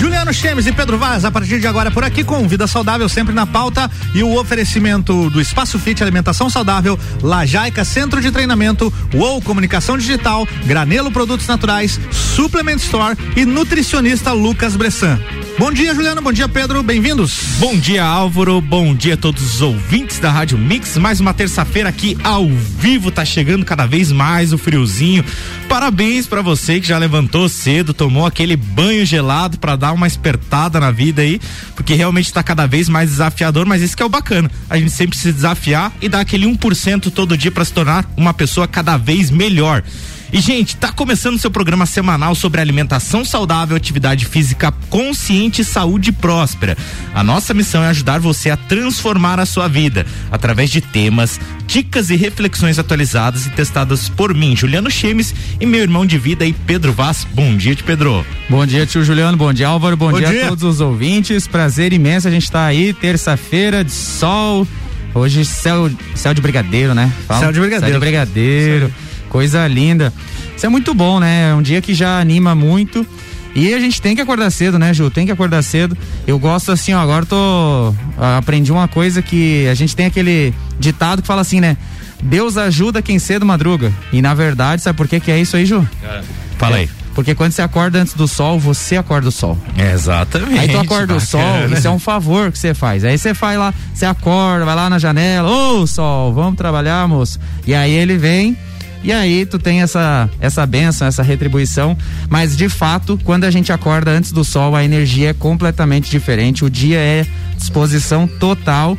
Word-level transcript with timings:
Juliano 0.00 0.32
Chemes 0.32 0.66
e 0.66 0.72
Pedro 0.72 0.96
Vaz, 0.96 1.26
a 1.26 1.30
partir 1.30 1.60
de 1.60 1.66
agora 1.66 1.90
por 1.90 2.02
aqui 2.02 2.24
com 2.24 2.48
Vida 2.48 2.66
Saudável 2.66 3.06
sempre 3.06 3.34
na 3.34 3.44
pauta 3.44 3.90
e 4.14 4.22
o 4.22 4.34
oferecimento 4.34 5.28
do 5.28 5.38
Espaço 5.42 5.78
Fit 5.78 6.02
Alimentação 6.02 6.48
Saudável, 6.48 6.98
Lajaica 7.22 7.84
Centro 7.84 8.18
de 8.18 8.30
Treinamento, 8.30 8.90
UOL 9.12 9.42
Comunicação 9.42 9.98
Digital, 9.98 10.48
Granelo 10.64 11.10
Produtos 11.10 11.46
Naturais, 11.46 12.00
Suplement 12.10 12.76
Store 12.76 13.14
e 13.36 13.44
nutricionista 13.44 14.32
Lucas 14.32 14.74
Bressan. 14.74 15.20
Bom 15.60 15.70
dia, 15.70 15.94
Juliano. 15.94 16.22
Bom 16.22 16.32
dia, 16.32 16.48
Pedro. 16.48 16.82
Bem-vindos. 16.82 17.58
Bom 17.58 17.76
dia, 17.76 18.02
Álvaro. 18.02 18.62
Bom 18.62 18.94
dia 18.94 19.12
a 19.12 19.16
todos 19.18 19.56
os 19.56 19.60
ouvintes 19.60 20.18
da 20.18 20.30
Rádio 20.30 20.56
Mix. 20.56 20.96
Mais 20.96 21.20
uma 21.20 21.34
terça-feira 21.34 21.86
aqui 21.86 22.16
ao 22.24 22.48
vivo. 22.48 23.10
Tá 23.10 23.26
chegando 23.26 23.62
cada 23.62 23.84
vez 23.84 24.10
mais 24.10 24.54
o 24.54 24.58
friozinho. 24.58 25.22
Parabéns 25.68 26.26
para 26.26 26.40
você 26.40 26.80
que 26.80 26.88
já 26.88 26.96
levantou 26.96 27.46
cedo, 27.46 27.92
tomou 27.92 28.24
aquele 28.24 28.56
banho 28.56 29.04
gelado 29.04 29.58
para 29.58 29.76
dar 29.76 29.92
uma 29.92 30.06
espertada 30.06 30.80
na 30.80 30.90
vida 30.90 31.20
aí, 31.20 31.38
porque 31.76 31.92
realmente 31.92 32.32
tá 32.32 32.42
cada 32.42 32.64
vez 32.66 32.88
mais 32.88 33.10
desafiador, 33.10 33.66
mas 33.66 33.82
isso 33.82 33.94
que 33.94 34.02
é 34.02 34.06
o 34.06 34.08
bacana. 34.08 34.50
A 34.70 34.78
gente 34.78 34.92
sempre 34.92 35.18
se 35.18 35.30
desafiar 35.30 35.92
e 36.00 36.08
dar 36.08 36.20
aquele 36.20 36.46
1% 36.46 37.10
todo 37.10 37.36
dia 37.36 37.50
para 37.50 37.66
se 37.66 37.72
tornar 37.74 38.10
uma 38.16 38.32
pessoa 38.32 38.66
cada 38.66 38.96
vez 38.96 39.30
melhor. 39.30 39.84
E, 40.32 40.40
gente, 40.40 40.76
tá 40.76 40.92
começando 40.92 41.40
seu 41.40 41.50
programa 41.50 41.86
semanal 41.86 42.36
sobre 42.36 42.60
alimentação 42.60 43.24
saudável, 43.24 43.76
atividade 43.76 44.26
física 44.26 44.72
consciente 44.88 45.62
e 45.62 45.64
saúde 45.64 46.12
próspera. 46.12 46.78
A 47.12 47.24
nossa 47.24 47.52
missão 47.52 47.82
é 47.82 47.88
ajudar 47.88 48.20
você 48.20 48.48
a 48.48 48.56
transformar 48.56 49.40
a 49.40 49.46
sua 49.46 49.66
vida 49.66 50.06
através 50.30 50.70
de 50.70 50.80
temas, 50.80 51.40
dicas 51.66 52.10
e 52.10 52.16
reflexões 52.16 52.78
atualizadas 52.78 53.46
e 53.46 53.50
testadas 53.50 54.08
por 54.08 54.32
mim, 54.32 54.54
Juliano 54.54 54.88
Chemes, 54.88 55.34
e 55.60 55.66
meu 55.66 55.80
irmão 55.80 56.06
de 56.06 56.16
vida 56.16 56.44
aí, 56.44 56.52
Pedro 56.52 56.92
Vaz. 56.92 57.26
Bom 57.34 57.56
dia, 57.56 57.74
de 57.74 57.82
Pedro. 57.82 58.24
Bom 58.48 58.64
dia, 58.64 58.86
tio 58.86 59.02
Juliano. 59.02 59.36
Bom 59.36 59.52
dia, 59.52 59.66
Álvaro. 59.66 59.96
Bom, 59.96 60.12
Bom 60.12 60.18
dia, 60.18 60.28
dia, 60.28 60.44
a 60.44 60.48
todos 60.50 60.62
os 60.62 60.80
ouvintes. 60.80 61.48
Prazer 61.48 61.92
imenso 61.92 62.28
a 62.28 62.30
gente 62.30 62.44
estar 62.44 62.60
tá 62.60 62.66
aí, 62.66 62.92
terça-feira 62.92 63.82
de 63.82 63.90
sol. 63.92 64.66
Hoje 65.12 65.44
céu, 65.44 65.90
céu 66.14 66.32
de 66.32 66.40
brigadeiro, 66.40 66.94
né? 66.94 67.12
Fala. 67.26 67.40
Céu 67.40 67.52
de 67.52 67.58
brigadeiro. 67.58 67.92
Céu 67.92 68.00
de 68.00 68.06
brigadeiro. 68.06 68.92
Coisa 69.30 69.66
linda. 69.66 70.12
Isso 70.54 70.66
é 70.66 70.68
muito 70.68 70.92
bom, 70.92 71.18
né? 71.18 71.50
É 71.50 71.54
um 71.54 71.62
dia 71.62 71.80
que 71.80 71.94
já 71.94 72.20
anima 72.20 72.54
muito. 72.54 73.06
E 73.54 73.72
a 73.72 73.80
gente 73.80 74.02
tem 74.02 74.14
que 74.14 74.20
acordar 74.20 74.50
cedo, 74.50 74.78
né, 74.78 74.92
Ju? 74.92 75.10
Tem 75.10 75.24
que 75.24 75.32
acordar 75.32 75.62
cedo. 75.62 75.96
Eu 76.26 76.38
gosto 76.38 76.70
assim, 76.70 76.92
ó, 76.92 77.00
agora 77.00 77.24
tô. 77.24 77.94
Aprendi 78.36 78.70
uma 78.70 78.86
coisa 78.86 79.22
que 79.22 79.66
a 79.68 79.74
gente 79.74 79.96
tem 79.96 80.06
aquele 80.06 80.52
ditado 80.78 81.22
que 81.22 81.28
fala 81.28 81.40
assim, 81.40 81.60
né? 81.60 81.76
Deus 82.22 82.56
ajuda 82.56 83.00
quem 83.00 83.18
cedo 83.18 83.46
madruga. 83.46 83.92
E 84.12 84.20
na 84.20 84.34
verdade, 84.34 84.82
sabe 84.82 84.96
por 84.96 85.08
que, 85.08 85.18
que 85.18 85.30
é 85.30 85.40
isso 85.40 85.56
aí, 85.56 85.64
Ju? 85.64 85.86
É. 86.02 86.20
Fala 86.58 86.76
aí. 86.76 86.84
É, 86.84 87.00
porque 87.14 87.34
quando 87.34 87.52
você 87.52 87.62
acorda 87.62 88.00
antes 88.00 88.14
do 88.14 88.28
sol, 88.28 88.58
você 88.58 88.96
acorda 88.96 89.28
o 89.28 89.32
sol. 89.32 89.58
Exatamente. 89.76 90.58
Aí 90.58 90.68
tu 90.68 90.78
acorda 90.78 91.14
bacana. 91.14 91.16
o 91.16 91.20
sol, 91.20 91.72
isso 91.76 91.88
é 91.88 91.90
um 91.90 91.98
favor 91.98 92.52
que 92.52 92.58
você 92.58 92.72
faz. 92.72 93.04
Aí 93.04 93.18
você 93.18 93.34
faz 93.34 93.58
lá, 93.58 93.74
você 93.92 94.06
acorda, 94.06 94.64
vai 94.64 94.74
lá 94.76 94.88
na 94.88 94.98
janela, 94.98 95.48
ô 95.48 95.80
oh, 95.80 95.86
sol, 95.86 96.32
vamos 96.32 96.56
trabalhar, 96.56 97.08
moço. 97.08 97.40
E 97.66 97.74
aí 97.74 97.90
ele 97.90 98.16
vem 98.16 98.56
e 99.02 99.12
aí 99.12 99.46
tu 99.46 99.58
tem 99.58 99.82
essa 99.82 100.28
essa 100.40 100.64
benção, 100.66 101.08
essa 101.08 101.22
retribuição, 101.22 101.96
mas 102.28 102.56
de 102.56 102.68
fato, 102.68 103.18
quando 103.24 103.44
a 103.44 103.50
gente 103.50 103.72
acorda 103.72 104.10
antes 104.10 104.32
do 104.32 104.44
sol, 104.44 104.76
a 104.76 104.84
energia 104.84 105.30
é 105.30 105.32
completamente 105.32 106.10
diferente, 106.10 106.64
o 106.64 106.70
dia 106.70 106.98
é 106.98 107.26
disposição 107.56 108.26
total. 108.26 108.96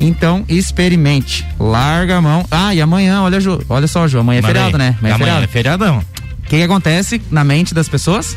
Então, 0.00 0.44
experimente. 0.48 1.44
Larga 1.58 2.18
a 2.18 2.20
mão. 2.20 2.46
Ah, 2.52 2.72
e 2.72 2.80
amanhã, 2.80 3.20
olha, 3.22 3.40
Ju, 3.40 3.60
olha 3.68 3.88
só, 3.88 4.06
Ju, 4.06 4.20
amanhã 4.20 4.38
é 4.38 4.42
feriado, 4.42 4.78
né? 4.78 4.94
Amanhã, 5.00 5.12
é 5.12 5.14
amanhã 5.16 5.42
é 5.42 5.46
feriadão. 5.48 5.98
O 5.98 6.42
que, 6.42 6.56
que 6.56 6.62
acontece 6.62 7.20
na 7.32 7.42
mente 7.42 7.74
das 7.74 7.88
pessoas? 7.88 8.36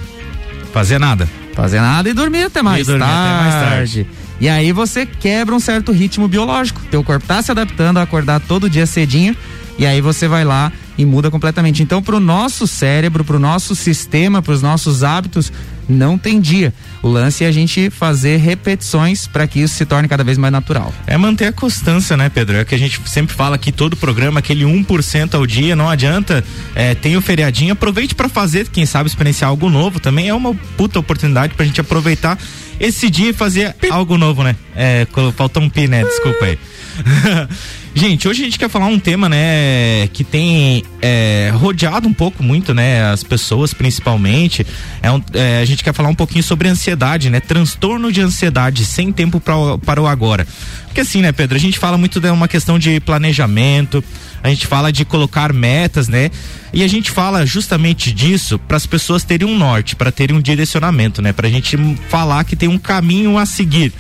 Fazer 0.74 1.00
nada. 1.00 1.30
Fazer 1.54 1.80
nada 1.80 2.10
e 2.10 2.14
dormir 2.14 2.46
até 2.46 2.64
mais, 2.64 2.82
e 2.82 2.86
dormir 2.86 3.06
tarde. 3.06 3.20
Até 3.20 3.60
mais 3.60 3.70
tarde. 3.70 4.08
E 4.40 4.50
aí 4.50 4.72
você 4.72 5.06
quebra 5.06 5.54
um 5.54 5.60
certo 5.60 5.92
ritmo 5.92 6.28
biológico. 6.28 6.82
Teu 6.90 7.04
corpo 7.04 7.26
tá 7.28 7.42
se 7.44 7.52
adaptando 7.52 8.00
a 8.00 8.02
acordar 8.02 8.40
todo 8.40 8.68
dia 8.68 8.88
cedinho. 8.88 9.36
E 9.78 9.86
aí 9.86 10.02
você 10.02 10.28
vai 10.28 10.44
lá 10.44 10.72
e 10.98 11.06
muda 11.06 11.32
completamente. 11.32 11.82
Então, 11.82 12.02
para 12.02 12.16
o 12.16 12.20
nosso 12.20 12.68
cérebro, 12.68 13.24
para 13.24 13.36
o 13.36 13.40
nosso 13.40 13.76
sistema, 13.76 14.42
para 14.42 14.54
os 14.54 14.62
nossos 14.62 15.04
hábitos, 15.04 15.52
não 15.88 16.18
tem 16.18 16.40
dia. 16.40 16.74
O 17.02 17.10
lance 17.10 17.44
é 17.44 17.48
a 17.48 17.52
gente 17.52 17.90
fazer 17.90 18.38
repetições 18.38 19.28
para 19.28 19.48
que 19.48 19.60
isso 19.60 19.76
se 19.76 19.86
torne 19.86 20.08
cada 20.08 20.24
vez 20.24 20.38
mais 20.38 20.52
natural. 20.52 20.94
É 21.06 21.18
manter 21.18 21.46
a 21.46 21.52
constância, 21.52 22.16
né, 22.16 22.30
Pedro? 22.30 22.58
É 22.58 22.66
que 22.66 22.76
a 22.76 22.78
gente 22.78 23.02
sempre 23.10 23.36
fala 23.36 23.56
aqui 23.56 23.72
todo 23.72 23.94
o 23.94 23.98
programa, 23.98 24.40
aquele 24.40 24.64
1% 24.64 25.34
ao 25.34 25.46
dia, 25.46 25.76
não 25.76 25.90
adianta. 25.90 26.44
É, 26.76 26.96
tem 26.96 27.18
o 27.18 27.22
feriadinho, 27.22 27.74
aproveite 27.74 28.16
para 28.16 28.30
fazer, 28.30 28.68
quem 28.70 28.86
sabe 28.86 29.10
experienciar 29.10 29.50
algo 29.50 29.70
novo 29.70 30.00
também. 30.00 30.30
É 30.30 30.34
uma 30.34 30.54
puta 30.78 31.00
oportunidade 31.00 31.54
para 31.54 31.64
a 31.64 31.68
gente 31.68 31.82
aproveitar 31.82 32.38
esse 32.80 33.10
dia 33.10 33.30
e 33.30 33.34
fazer 33.34 33.76
algo 33.90 34.18
novo, 34.18 34.44
né? 34.44 34.56
É, 34.76 35.06
faltou 35.36 35.62
um 35.62 35.70
pi, 35.70 35.88
né? 35.88 36.04
Desculpa 36.04 36.46
aí. 36.46 36.58
Gente, 37.94 38.26
hoje 38.26 38.42
a 38.42 38.46
gente 38.46 38.58
quer 38.58 38.70
falar 38.70 38.86
um 38.86 38.98
tema, 38.98 39.28
né, 39.28 40.08
que 40.14 40.24
tem 40.24 40.82
é, 41.02 41.52
rodeado 41.54 42.08
um 42.08 42.14
pouco 42.14 42.42
muito, 42.42 42.74
né, 42.74 43.12
as 43.12 43.22
pessoas 43.22 43.74
principalmente. 43.74 44.66
É, 45.02 45.12
um, 45.12 45.22
é, 45.34 45.60
a 45.62 45.66
gente 45.66 45.84
quer 45.84 45.94
falar 45.94 46.08
um 46.08 46.16
pouquinho 46.16 46.42
sobre 46.42 46.70
ansiedade, 46.70 47.30
né, 47.30 47.42
transtorno 47.42 48.10
de 48.10 48.22
ansiedade 48.22 48.86
sem 48.86 49.12
tempo 49.12 49.42
pra, 49.42 49.78
para 49.78 50.02
o 50.02 50.08
agora. 50.08 50.48
Porque 50.86 51.02
assim, 51.02 51.22
né, 51.22 51.34
Pedro, 51.34 51.58
a 51.58 51.60
gente 51.60 51.78
fala 51.78 51.98
muito 51.98 52.22
de 52.22 52.30
uma 52.30 52.48
questão 52.48 52.80
de 52.80 53.02
planejamento, 53.02 54.02
a 54.42 54.48
gente 54.48 54.68
fala 54.68 54.90
de 54.90 55.04
colocar 55.04 55.54
metas, 55.54 56.08
né? 56.08 56.32
E 56.74 56.84
a 56.84 56.88
gente 56.88 57.12
fala 57.12 57.46
justamente 57.46 58.12
disso 58.12 58.58
para 58.58 58.78
as 58.78 58.86
pessoas 58.86 59.24
terem 59.24 59.48
um 59.48 59.58
norte, 59.58 59.96
para 59.96 60.12
terem 60.12 60.36
um 60.36 60.42
direcionamento, 60.42 61.22
né? 61.22 61.32
Para 61.32 61.48
a 61.48 61.52
gente 61.52 61.78
falar 62.10 62.44
que 62.44 62.56
tem 62.56 62.68
um 62.68 62.80
caminho 62.80 63.38
a 63.38 63.46
seguir. 63.46 63.94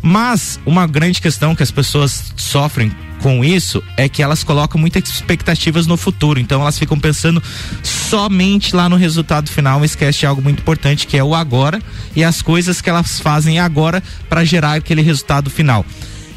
Mas 0.00 0.58
uma 0.64 0.86
grande 0.86 1.20
questão 1.20 1.54
que 1.54 1.62
as 1.62 1.70
pessoas 1.70 2.32
sofrem 2.36 2.90
com 3.20 3.44
isso 3.44 3.82
é 3.96 4.08
que 4.08 4.22
elas 4.22 4.44
colocam 4.44 4.80
muitas 4.80 5.08
expectativas 5.08 5.86
no 5.86 5.96
futuro. 5.96 6.40
Então 6.40 6.60
elas 6.60 6.78
ficam 6.78 6.98
pensando 6.98 7.42
somente 7.82 8.74
lá 8.74 8.88
no 8.88 8.96
resultado 8.96 9.50
final, 9.50 9.84
esquece 9.84 10.20
de 10.20 10.26
algo 10.26 10.42
muito 10.42 10.60
importante 10.60 11.06
que 11.06 11.16
é 11.16 11.24
o 11.24 11.34
agora 11.34 11.80
e 12.14 12.24
as 12.24 12.42
coisas 12.42 12.80
que 12.80 12.90
elas 12.90 13.20
fazem 13.20 13.58
agora 13.58 14.02
para 14.28 14.44
gerar 14.44 14.74
aquele 14.74 15.02
resultado 15.02 15.50
final. 15.50 15.84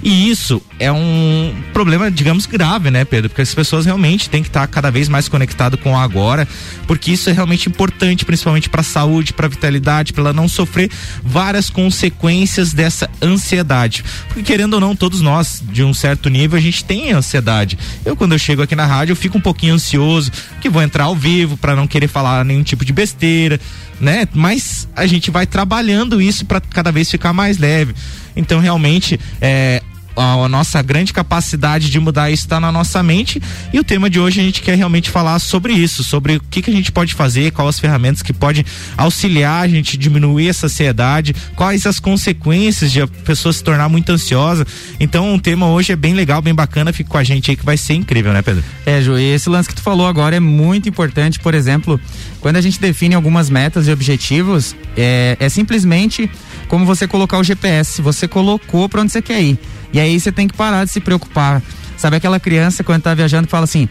E 0.03 0.29
isso 0.29 0.61
é 0.81 0.91
um 0.91 1.53
problema, 1.73 2.09
digamos, 2.09 2.47
grave, 2.47 2.89
né, 2.89 3.05
Pedro? 3.05 3.29
Porque 3.29 3.43
as 3.43 3.53
pessoas 3.53 3.85
realmente 3.85 4.27
têm 4.27 4.41
que 4.41 4.49
estar 4.49 4.65
cada 4.65 4.89
vez 4.89 5.07
mais 5.07 5.29
conectado 5.29 5.77
com 5.77 5.91
o 5.91 5.95
agora, 5.95 6.47
porque 6.87 7.11
isso 7.11 7.29
é 7.29 7.33
realmente 7.33 7.69
importante, 7.69 8.25
principalmente 8.25 8.67
para 8.67 8.81
a 8.81 8.83
saúde, 8.83 9.31
para 9.31 9.45
a 9.45 9.49
vitalidade, 9.49 10.11
para 10.11 10.23
ela 10.23 10.33
não 10.33 10.49
sofrer 10.49 10.89
várias 11.23 11.69
consequências 11.69 12.73
dessa 12.73 13.07
ansiedade. 13.21 14.03
Porque 14.27 14.41
querendo 14.41 14.73
ou 14.73 14.79
não, 14.79 14.95
todos 14.95 15.21
nós, 15.21 15.61
de 15.71 15.83
um 15.83 15.93
certo 15.93 16.29
nível, 16.29 16.57
a 16.57 16.61
gente 16.61 16.83
tem 16.83 17.11
ansiedade. 17.11 17.77
Eu 18.03 18.15
quando 18.15 18.31
eu 18.31 18.39
chego 18.39 18.63
aqui 18.63 18.75
na 18.75 18.87
rádio, 18.87 19.11
eu 19.11 19.15
fico 19.15 19.37
um 19.37 19.41
pouquinho 19.41 19.75
ansioso, 19.75 20.31
que 20.59 20.67
vou 20.67 20.81
entrar 20.81 21.03
ao 21.03 21.15
vivo 21.15 21.57
para 21.57 21.75
não 21.75 21.85
querer 21.85 22.07
falar 22.07 22.43
nenhum 22.43 22.63
tipo 22.63 22.83
de 22.83 22.91
besteira, 22.91 23.59
né? 23.99 24.27
Mas 24.33 24.87
a 24.95 25.05
gente 25.05 25.29
vai 25.29 25.45
trabalhando 25.45 26.19
isso 26.19 26.43
para 26.43 26.59
cada 26.59 26.91
vez 26.91 27.11
ficar 27.11 27.33
mais 27.33 27.59
leve. 27.59 27.93
Então, 28.35 28.59
realmente, 28.59 29.19
é, 29.39 29.83
a, 30.21 30.45
a, 30.45 30.49
nossa 30.49 30.81
grande 30.81 31.11
capacidade 31.11 31.89
de 31.89 31.99
mudar 31.99 32.29
isso 32.29 32.43
está 32.43 32.59
na 32.59 32.71
nossa 32.71 33.01
mente 33.01 33.41
e 33.73 33.79
o 33.79 33.83
tema 33.83 34.09
de 34.09 34.19
hoje 34.19 34.39
a 34.39 34.43
gente 34.43 34.61
quer 34.61 34.75
realmente 34.75 35.09
falar 35.09 35.39
sobre 35.39 35.73
isso, 35.73 36.03
sobre 36.03 36.35
o 36.35 36.41
que, 36.49 36.61
que 36.61 36.69
a 36.69 36.73
gente 36.73 36.91
pode 36.91 37.15
fazer, 37.15 37.51
quais 37.51 37.69
as 37.69 37.79
ferramentas 37.79 38.21
que 38.21 38.31
podem 38.31 38.63
auxiliar 38.95 39.63
a 39.63 39.67
gente 39.67 39.97
diminuir 39.97 40.49
essa 40.49 40.67
ansiedade, 40.67 41.33
quais 41.55 41.85
as 41.87 41.99
consequências 41.99 42.91
de 42.91 43.01
a 43.01 43.07
pessoa 43.07 43.51
se 43.51 43.63
tornar 43.63 43.89
muito 43.89 44.11
ansiosa. 44.11 44.65
Então 44.99 45.33
o 45.33 45.39
tema 45.39 45.67
hoje 45.67 45.91
é 45.91 45.95
bem 45.95 46.13
legal, 46.13 46.41
bem 46.41 46.53
bacana, 46.53 46.93
fica 46.93 47.09
com 47.09 47.17
a 47.17 47.23
gente 47.23 47.49
aí 47.49 47.57
que 47.57 47.65
vai 47.65 47.77
ser 47.77 47.93
incrível, 47.93 48.31
né, 48.31 48.41
Pedro? 48.41 48.63
É, 48.85 49.01
Ju, 49.01 49.17
e 49.17 49.33
esse 49.33 49.49
lance 49.49 49.67
que 49.67 49.75
tu 49.75 49.81
falou 49.81 50.05
agora 50.05 50.35
é 50.35 50.39
muito 50.39 50.87
importante, 50.87 51.39
por 51.39 51.53
exemplo, 51.53 51.99
quando 52.39 52.57
a 52.57 52.61
gente 52.61 52.79
define 52.79 53.15
algumas 53.15 53.49
metas 53.49 53.87
e 53.87 53.91
objetivos, 53.91 54.75
é, 54.95 55.37
é 55.39 55.49
simplesmente 55.49 56.29
como 56.67 56.85
você 56.85 57.07
colocar 57.07 57.37
o 57.37 57.43
GPS, 57.43 58.01
você 58.01 58.27
colocou 58.27 58.87
para 58.87 59.01
onde 59.01 59.11
você 59.11 59.21
quer 59.21 59.41
ir. 59.41 59.59
E 59.93 59.99
aí 59.99 60.19
você 60.19 60.31
tem 60.31 60.47
que 60.47 60.55
parar 60.55 60.85
de 60.85 60.91
se 60.91 60.99
preocupar. 60.99 61.61
Sabe 61.97 62.15
aquela 62.15 62.39
criança 62.39 62.83
quando 62.83 63.03
tá 63.03 63.13
viajando 63.13 63.47
fala 63.47 63.65
assim: 63.65 63.87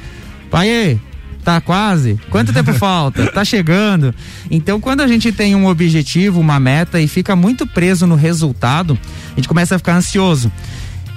pai, 0.50 0.99
tá 1.44 1.61
quase? 1.61 2.19
Quanto 2.31 2.52
tempo 2.52 2.73
falta? 2.75 3.31
Tá 3.31 3.44
chegando? 3.44 4.14
Então, 4.50 4.81
quando 4.81 5.00
a 5.00 5.06
gente 5.06 5.32
tem 5.32 5.55
um 5.55 5.67
objetivo, 5.67 6.41
uma 6.41 6.58
meta 6.58 7.00
e 7.00 7.06
fica 7.06 7.37
muito 7.37 7.67
preso 7.67 8.06
no 8.06 8.14
resultado, 8.14 8.99
a 9.32 9.37
gente 9.37 9.49
começa 9.49 9.75
a 9.75 9.79
ficar 9.79 9.97
ansioso. 9.97 10.50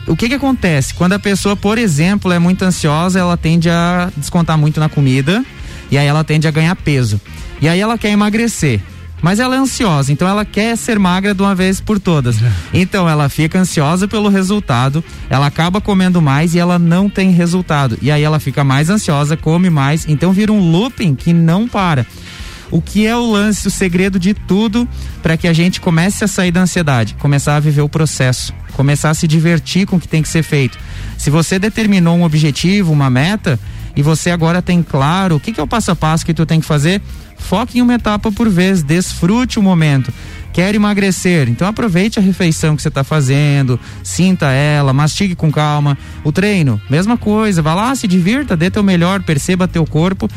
O 0.06 0.15
que 0.15 0.27
que 0.27 0.35
acontece? 0.35 0.94
Quando 0.94 1.13
a 1.13 1.19
pessoa, 1.19 1.56
por 1.56 1.77
exemplo, 1.77 2.31
é 2.31 2.39
muito 2.39 2.63
ansiosa, 2.63 3.19
ela 3.19 3.38
tende 3.38 3.69
a 3.69 4.12
descontar 4.18 4.57
muito 4.57 4.79
na 4.79 4.89
comida 4.89 5.44
e 5.89 5.97
aí 5.97 6.06
ela 6.06 6.24
tende 6.24 6.47
a 6.47 6.51
ganhar 6.51 6.75
peso. 6.75 7.21
E 7.62 7.69
aí 7.69 7.79
ela 7.79 7.97
quer 7.97 8.09
emagrecer 8.09 8.81
mas 9.24 9.40
ela 9.40 9.56
é 9.56 9.58
ansiosa, 9.58 10.12
então 10.12 10.28
ela 10.28 10.44
quer 10.44 10.75
ser 10.75 11.00
magra 11.00 11.34
de 11.34 11.42
uma 11.42 11.56
vez 11.56 11.80
por 11.80 11.98
todas. 11.98 12.36
Então 12.74 13.08
ela 13.08 13.30
fica 13.30 13.58
ansiosa 13.58 14.06
pelo 14.06 14.28
resultado, 14.28 15.02
ela 15.30 15.48
acaba 15.48 15.80
comendo 15.80 16.22
mais 16.22 16.54
e 16.54 16.60
ela 16.60 16.78
não 16.78 17.08
tem 17.08 17.31
resultado. 17.31 17.98
E 18.02 18.12
aí 18.12 18.22
ela 18.22 18.38
fica 18.38 18.66
mais 18.66 18.90
ansiosa, 18.90 19.38
come 19.38 19.70
mais, 19.70 20.06
então 20.10 20.34
vira 20.34 20.52
um 20.52 20.60
looping 20.60 21.16
que 21.16 21.31
não 21.31 21.70
para. 21.70 22.06
O 22.70 22.81
que 22.81 23.08
é 23.08 23.16
o 23.16 23.31
lance, 23.31 23.66
o 23.66 23.72
segredo 23.72 24.20
de 24.20 24.34
tudo 24.34 24.86
para 25.22 25.38
que 25.38 25.48
a 25.48 25.54
gente 25.54 25.80
comece 25.80 26.25
a 26.25 26.28
sair 26.28 26.52
da 26.52 26.62
ansiedade, 26.62 27.16
começar 27.18 27.56
a 27.56 27.60
viver 27.62 27.81
o 27.81 27.88
processo, 27.88 28.54
começar 28.74 29.12
a 29.12 29.14
se 29.14 29.25
divertir 29.25 29.88
com 29.88 29.96
o 29.96 30.00
que 30.02 30.08
tem 30.08 30.22
que 30.22 30.28
ser 30.28 30.44
feito. 30.44 30.78
Se 31.18 31.30
você 31.30 31.58
determinou 31.58 32.18
um 32.18 32.24
objetivo, 32.24 32.92
uma 32.92 33.10
meta, 33.10 33.58
e 33.96 34.02
você 34.02 34.31
agora 34.31 34.62
tem 34.62 34.81
claro 34.81 35.36
o 35.36 35.40
que, 35.40 35.54
que 35.54 35.60
é 35.60 35.64
o 35.64 35.68
passo 35.68 35.92
a 35.92 35.96
passo 35.96 36.25
que 36.25 36.34
tu 36.34 36.46
tem 36.46 36.60
que 36.60 36.66
fazer, 36.66 37.02
foque 37.44 37.78
em 37.78 37.81
uma 37.81 37.94
etapa 37.94 38.31
por 38.31 38.50
vez, 38.50 38.81
desfrute 38.81 39.60
o 39.60 39.62
momento. 39.62 40.12
Quer 40.54 40.75
emagrecer? 40.75 41.50
Então 41.50 41.68
aproveite 41.68 42.19
a 42.19 42.22
refeição 42.22 42.75
que 42.75 42.81
você 42.81 42.88
está 42.88 43.04
fazendo, 43.04 43.80
sinta 44.04 44.51
ela, 44.51 44.94
mastigue 44.94 45.36
com 45.36 45.51
calma. 45.51 45.98
O 46.24 46.31
treino, 46.31 46.80
mesma 46.90 47.18
coisa, 47.18 47.62
vá 47.62 47.74
lá, 47.74 47.95
se 47.95 48.07
divirta, 48.07 48.56
dê 48.56 48.69
teu 48.69 48.84
melhor, 48.84 49.24
perceba 49.24 49.68
teu 49.68 49.86
corpo. 49.86 50.30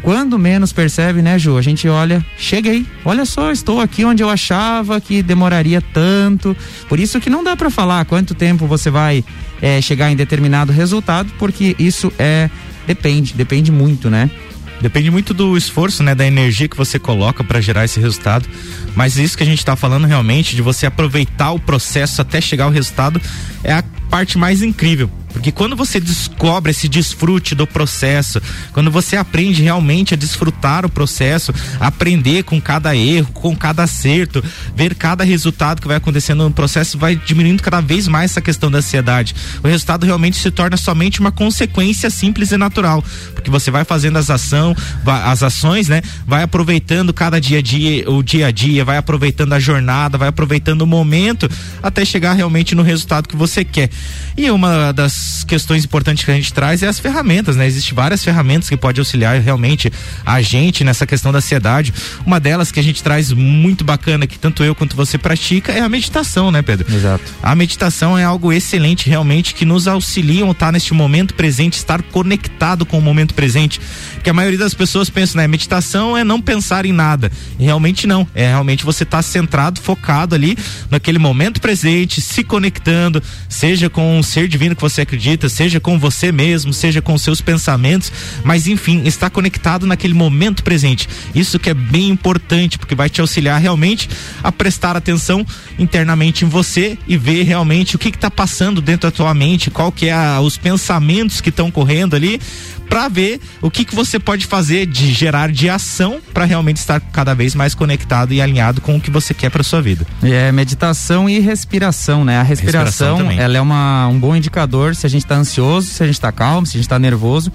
Quando 0.00 0.38
menos 0.38 0.72
percebe, 0.72 1.22
né, 1.22 1.38
Ju? 1.38 1.56
A 1.56 1.62
gente 1.62 1.88
olha, 1.88 2.24
cheguei, 2.38 2.86
olha 3.04 3.24
só, 3.24 3.50
estou 3.50 3.80
aqui 3.80 4.04
onde 4.04 4.22
eu 4.22 4.28
achava 4.28 5.00
que 5.00 5.22
demoraria 5.22 5.80
tanto. 5.80 6.56
Por 6.88 7.00
isso 7.00 7.20
que 7.20 7.30
não 7.30 7.42
dá 7.42 7.56
para 7.56 7.70
falar 7.70 8.04
quanto 8.04 8.34
tempo 8.34 8.66
você 8.66 8.90
vai 8.90 9.24
é, 9.60 9.80
chegar 9.80 10.10
em 10.10 10.16
determinado 10.16 10.72
resultado, 10.72 11.32
porque 11.38 11.74
isso 11.78 12.12
é 12.18 12.48
depende, 12.86 13.34
depende 13.34 13.72
muito, 13.72 14.10
né? 14.10 14.30
Depende 14.80 15.10
muito 15.10 15.32
do 15.32 15.56
esforço, 15.56 16.02
né, 16.02 16.14
da 16.14 16.26
energia 16.26 16.68
que 16.68 16.76
você 16.76 16.98
coloca 16.98 17.42
para 17.42 17.60
gerar 17.60 17.84
esse 17.84 17.98
resultado. 18.00 18.48
Mas 18.94 19.16
isso 19.16 19.36
que 19.36 19.42
a 19.42 19.46
gente 19.46 19.58
está 19.58 19.74
falando 19.74 20.06
realmente 20.06 20.54
de 20.54 20.62
você 20.62 20.86
aproveitar 20.86 21.52
o 21.52 21.58
processo 21.58 22.20
até 22.20 22.40
chegar 22.40 22.64
ao 22.64 22.70
resultado 22.70 23.20
é 23.62 23.72
a 23.72 23.82
parte 24.14 24.38
mais 24.38 24.62
incrível, 24.62 25.10
porque 25.32 25.50
quando 25.50 25.74
você 25.74 25.98
descobre 25.98 26.70
esse 26.70 26.88
desfrute 26.88 27.56
do 27.56 27.66
processo, 27.66 28.40
quando 28.72 28.88
você 28.88 29.16
aprende 29.16 29.60
realmente 29.60 30.14
a 30.14 30.16
desfrutar 30.16 30.86
o 30.86 30.88
processo, 30.88 31.52
aprender 31.80 32.44
com 32.44 32.60
cada 32.60 32.94
erro, 32.94 33.32
com 33.32 33.56
cada 33.56 33.82
acerto, 33.82 34.42
ver 34.76 34.94
cada 34.94 35.24
resultado 35.24 35.82
que 35.82 35.88
vai 35.88 35.96
acontecendo 35.96 36.44
no 36.44 36.52
processo, 36.52 36.96
vai 36.96 37.16
diminuindo 37.16 37.60
cada 37.60 37.80
vez 37.80 38.06
mais 38.06 38.30
essa 38.30 38.40
questão 38.40 38.70
da 38.70 38.78
ansiedade. 38.78 39.34
O 39.64 39.66
resultado 39.66 40.06
realmente 40.06 40.36
se 40.36 40.52
torna 40.52 40.76
somente 40.76 41.18
uma 41.18 41.32
consequência 41.32 42.08
simples 42.08 42.52
e 42.52 42.56
natural, 42.56 43.02
porque 43.34 43.50
você 43.50 43.72
vai 43.72 43.84
fazendo 43.84 44.16
as 44.16 44.30
ação, 44.30 44.76
as 45.04 45.42
ações, 45.42 45.88
né? 45.88 46.00
Vai 46.24 46.44
aproveitando 46.44 47.12
cada 47.12 47.40
dia 47.40 47.58
a 47.58 47.62
dia, 47.62 48.08
o 48.08 48.22
dia 48.22 48.46
a 48.46 48.50
dia, 48.52 48.84
vai 48.84 48.96
aproveitando 48.96 49.54
a 49.54 49.58
jornada, 49.58 50.16
vai 50.16 50.28
aproveitando 50.28 50.82
o 50.82 50.86
momento 50.86 51.50
até 51.82 52.04
chegar 52.04 52.34
realmente 52.34 52.76
no 52.76 52.82
resultado 52.84 53.28
que 53.28 53.36
você 53.36 53.64
quer. 53.64 53.90
E 54.36 54.50
uma 54.50 54.92
das 54.92 55.44
questões 55.44 55.84
importantes 55.84 56.24
que 56.24 56.30
a 56.30 56.34
gente 56.34 56.52
traz 56.52 56.82
é 56.82 56.88
as 56.88 56.98
ferramentas, 56.98 57.54
né? 57.54 57.66
Existem 57.66 57.94
várias 57.94 58.24
ferramentas 58.24 58.68
que 58.68 58.76
podem 58.76 59.00
auxiliar 59.00 59.40
realmente 59.40 59.92
a 60.26 60.42
gente 60.42 60.82
nessa 60.82 61.06
questão 61.06 61.30
da 61.30 61.38
ansiedade. 61.38 61.94
Uma 62.26 62.40
delas 62.40 62.72
que 62.72 62.80
a 62.80 62.82
gente 62.82 63.02
traz 63.02 63.30
muito 63.32 63.84
bacana, 63.84 64.26
que 64.26 64.38
tanto 64.38 64.64
eu 64.64 64.74
quanto 64.74 64.96
você 64.96 65.16
pratica, 65.16 65.72
é 65.72 65.80
a 65.80 65.88
meditação, 65.88 66.50
né, 66.50 66.62
Pedro? 66.62 66.92
Exato. 66.92 67.22
A 67.42 67.54
meditação 67.54 68.18
é 68.18 68.24
algo 68.24 68.52
excelente 68.52 69.08
realmente 69.08 69.54
que 69.54 69.64
nos 69.64 69.86
auxiliam 69.86 70.48
a 70.48 70.50
estar 70.50 70.72
neste 70.72 70.92
momento 70.92 71.34
presente, 71.34 71.74
estar 71.74 72.02
conectado 72.02 72.84
com 72.84 72.98
o 72.98 73.02
momento 73.02 73.34
presente. 73.34 73.80
Que 74.22 74.30
a 74.30 74.34
maioria 74.34 74.58
das 74.58 74.74
pessoas 74.74 75.08
pensa, 75.08 75.36
né? 75.36 75.46
Meditação 75.46 76.16
é 76.16 76.24
não 76.24 76.40
pensar 76.40 76.86
em 76.86 76.92
nada. 76.92 77.30
E 77.58 77.64
realmente 77.64 78.06
não. 78.06 78.26
É 78.34 78.48
realmente 78.48 78.84
você 78.84 79.04
estar 79.04 79.18
tá 79.18 79.22
centrado, 79.22 79.80
focado 79.80 80.34
ali 80.34 80.58
naquele 80.90 81.18
momento 81.18 81.60
presente, 81.60 82.20
se 82.20 82.42
conectando, 82.42 83.22
seja 83.48 83.88
com 83.94 84.18
um 84.18 84.22
ser 84.22 84.48
divino 84.48 84.74
que 84.74 84.82
você 84.82 85.02
acredita, 85.02 85.48
seja 85.48 85.78
com 85.78 85.98
você 85.98 86.32
mesmo, 86.32 86.72
seja 86.72 87.00
com 87.00 87.16
seus 87.16 87.40
pensamentos, 87.40 88.12
mas 88.42 88.66
enfim, 88.66 89.02
está 89.06 89.30
conectado 89.30 89.86
naquele 89.86 90.12
momento 90.12 90.64
presente. 90.64 91.08
Isso 91.32 91.60
que 91.60 91.70
é 91.70 91.74
bem 91.74 92.08
importante, 92.08 92.76
porque 92.76 92.94
vai 92.94 93.08
te 93.08 93.20
auxiliar 93.20 93.60
realmente 93.60 94.08
a 94.42 94.50
prestar 94.50 94.96
atenção 94.96 95.46
internamente 95.78 96.44
em 96.44 96.48
você 96.48 96.98
e 97.06 97.16
ver 97.16 97.44
realmente 97.44 97.94
o 97.94 97.98
que 97.98 98.08
está 98.08 98.30
passando 98.30 98.82
dentro 98.82 99.08
da 99.08 99.16
tua 99.16 99.32
mente, 99.32 99.70
qual 99.70 99.92
que 99.92 100.08
é 100.08 100.12
a, 100.12 100.40
os 100.40 100.56
pensamentos 100.56 101.40
que 101.40 101.50
estão 101.50 101.70
correndo 101.70 102.16
ali 102.16 102.40
para 102.88 103.08
ver 103.08 103.40
o 103.60 103.70
que, 103.70 103.84
que 103.84 103.94
você 103.94 104.18
pode 104.18 104.46
fazer 104.46 104.86
de 104.86 105.12
gerar 105.12 105.50
de 105.50 105.68
ação 105.68 106.20
para 106.32 106.44
realmente 106.44 106.76
estar 106.76 107.00
cada 107.00 107.34
vez 107.34 107.54
mais 107.54 107.74
conectado 107.74 108.32
e 108.32 108.40
alinhado 108.40 108.80
com 108.80 108.96
o 108.96 109.00
que 109.00 109.10
você 109.10 109.34
quer 109.34 109.50
para 109.50 109.62
sua 109.62 109.82
vida. 109.82 110.06
É 110.22 110.52
meditação 110.52 111.28
e 111.28 111.38
respiração, 111.40 112.24
né? 112.24 112.38
A 112.38 112.42
respiração, 112.42 113.16
respiração 113.16 113.44
ela 113.44 113.56
é 113.56 113.60
uma, 113.60 114.08
um 114.08 114.18
bom 114.18 114.34
indicador 114.34 114.94
se 114.94 115.06
a 115.06 115.10
gente 115.10 115.24
está 115.24 115.36
ansioso, 115.36 115.88
se 115.88 116.02
a 116.02 116.06
gente 116.06 116.16
está 116.16 116.30
calmo, 116.30 116.66
se 116.66 116.72
a 116.72 116.78
gente 116.78 116.86
está 116.86 116.98
nervoso. 116.98 117.52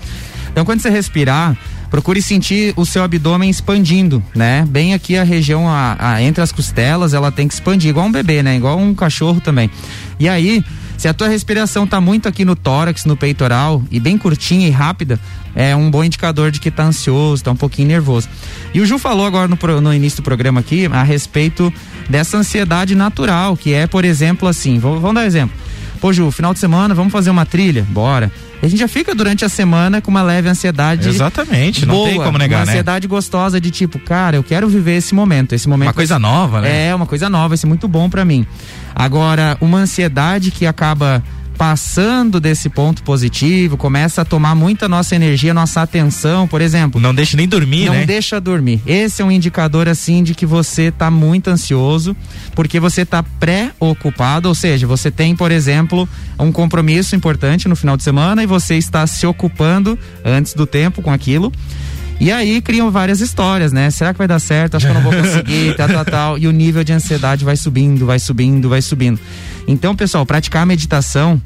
Então, 0.51 0.65
quando 0.65 0.81
você 0.81 0.89
respirar, 0.89 1.55
procure 1.89 2.21
sentir 2.21 2.73
o 2.75 2.85
seu 2.85 3.03
abdômen 3.03 3.49
expandindo, 3.49 4.23
né? 4.35 4.65
Bem 4.69 4.93
aqui 4.93 5.17
a 5.17 5.23
região 5.23 5.67
a, 5.67 5.95
a, 5.99 6.21
entre 6.21 6.41
as 6.41 6.51
costelas, 6.51 7.13
ela 7.13 7.31
tem 7.31 7.47
que 7.47 7.53
expandir, 7.53 7.89
igual 7.89 8.05
um 8.05 8.11
bebê, 8.11 8.43
né? 8.43 8.55
Igual 8.55 8.77
um 8.77 8.93
cachorro 8.93 9.39
também. 9.39 9.69
E 10.19 10.27
aí, 10.27 10.63
se 10.99 11.07
a 11.07 11.13
tua 11.13 11.29
respiração 11.29 11.87
tá 11.87 12.01
muito 12.01 12.27
aqui 12.27 12.43
no 12.43 12.57
tórax, 12.57 13.05
no 13.05 13.15
peitoral 13.15 13.81
e 13.89 14.01
bem 14.01 14.17
curtinha 14.17 14.67
e 14.67 14.69
rápida, 14.69 15.17
é 15.55 15.73
um 15.73 15.89
bom 15.89 16.03
indicador 16.03 16.51
de 16.51 16.59
que 16.59 16.69
tá 16.69 16.83
ansioso, 16.83 17.41
tá 17.41 17.51
um 17.51 17.55
pouquinho 17.55 17.87
nervoso. 17.87 18.27
E 18.73 18.81
o 18.81 18.85
Ju 18.85 18.99
falou 18.99 19.25
agora 19.25 19.47
no, 19.47 19.57
no 19.81 19.93
início 19.93 20.17
do 20.17 20.23
programa 20.23 20.59
aqui 20.59 20.87
a 20.87 21.01
respeito 21.01 21.73
dessa 22.09 22.35
ansiedade 22.35 22.95
natural, 22.95 23.55
que 23.55 23.73
é, 23.73 23.87
por 23.87 24.03
exemplo, 24.03 24.45
assim, 24.45 24.77
vamos, 24.77 24.99
vamos 24.99 25.15
dar 25.15 25.21
um 25.21 25.25
exemplo. 25.25 25.55
Pô, 26.01 26.11
Ju, 26.11 26.29
final 26.31 26.53
de 26.53 26.59
semana, 26.59 26.93
vamos 26.93 27.13
fazer 27.13 27.29
uma 27.29 27.45
trilha? 27.45 27.87
Bora. 27.89 28.29
A 28.61 28.67
gente 28.67 28.79
já 28.79 28.87
fica 28.87 29.15
durante 29.15 29.45
a 29.45 29.49
semana 29.49 30.01
com 30.01 30.11
uma 30.11 30.21
leve 30.21 30.49
ansiedade. 30.49 31.07
Exatamente, 31.07 31.85
boa, 31.85 31.97
não 31.97 32.05
tem 32.05 32.21
como 32.21 32.37
negar, 32.37 32.59
uma 32.59 32.65
né? 32.65 32.71
ansiedade 32.71 33.07
gostosa 33.07 33.59
de 33.59 33.71
tipo, 33.71 33.99
cara, 33.99 34.35
eu 34.35 34.43
quero 34.43 34.67
viver 34.67 34.97
esse 34.97 35.15
momento, 35.15 35.53
esse 35.53 35.67
momento. 35.67 35.87
Uma 35.87 35.93
coisa 35.93 36.19
nova, 36.19 36.61
né? 36.61 36.87
É, 36.87 36.95
uma 36.95 37.05
coisa 37.05 37.29
nova, 37.29 37.53
esse 37.53 37.65
é 37.65 37.67
muito 37.69 37.87
bom 37.87 38.09
para 38.09 38.25
mim. 38.25 38.45
Agora, 38.93 39.57
uma 39.61 39.77
ansiedade 39.77 40.51
que 40.51 40.65
acaba 40.65 41.23
passando 41.59 42.39
desse 42.39 42.69
ponto 42.69 43.03
positivo, 43.03 43.75
começa 43.75 44.21
a 44.21 44.25
tomar 44.25 44.55
muita 44.55 44.87
nossa 44.87 45.13
energia, 45.13 45.53
nossa 45.53 45.81
atenção, 45.81 46.47
por 46.47 46.61
exemplo. 46.61 47.01
Não 47.01 47.13
deixa 47.13 47.35
nem 47.35 47.49
dormir, 47.49 47.87
não 47.87 47.93
né? 47.95 47.99
Não 47.99 48.05
deixa 48.05 48.39
dormir. 48.39 48.81
Esse 48.87 49.21
é 49.21 49.25
um 49.25 49.29
indicador 49.29 49.89
assim 49.89 50.23
de 50.23 50.33
que 50.33 50.45
você 50.45 50.83
está 50.83 51.11
muito 51.11 51.49
ansioso, 51.49 52.15
porque 52.55 52.79
você 52.79 53.01
está 53.01 53.21
pré-ocupado, 53.21 54.47
ou 54.47 54.55
seja, 54.55 54.87
você 54.87 55.11
tem, 55.11 55.35
por 55.35 55.51
exemplo, 55.51 56.07
um 56.39 56.49
compromisso 56.49 57.13
importante 57.13 57.67
no 57.67 57.75
final 57.75 57.97
de 57.97 58.03
semana 58.03 58.41
e 58.41 58.45
você 58.45 58.75
está 58.75 59.05
se 59.05 59.27
ocupando 59.27 59.99
antes 60.23 60.53
do 60.53 60.65
tempo 60.65 61.01
com 61.01 61.11
aquilo. 61.11 61.51
E 62.21 62.31
aí 62.31 62.61
criam 62.61 62.89
várias 62.89 63.19
histórias, 63.19 63.73
né? 63.73 63.89
Será 63.91 64.13
que 64.13 64.17
vai 64.17 64.27
dar 64.27 64.39
certo? 64.39 64.75
Acho 64.75 64.85
que 64.85 64.91
eu 64.91 64.95
não 64.95 65.01
vou 65.01 65.11
conseguir, 65.21 65.75
tal, 65.75 65.89
tal, 65.89 66.05
tal. 66.05 66.37
E 66.37 66.47
o 66.47 66.51
nível 66.51 66.85
de 66.85 66.93
ansiedade 66.93 67.43
vai 67.43 67.57
subindo, 67.57 68.05
vai 68.05 68.19
subindo, 68.19 68.69
vai 68.69 68.81
subindo. 68.81 69.19
Então, 69.67 69.95
pessoal, 69.95 70.25
praticar 70.25 70.63
a 70.63 70.65
meditação, 70.65 71.41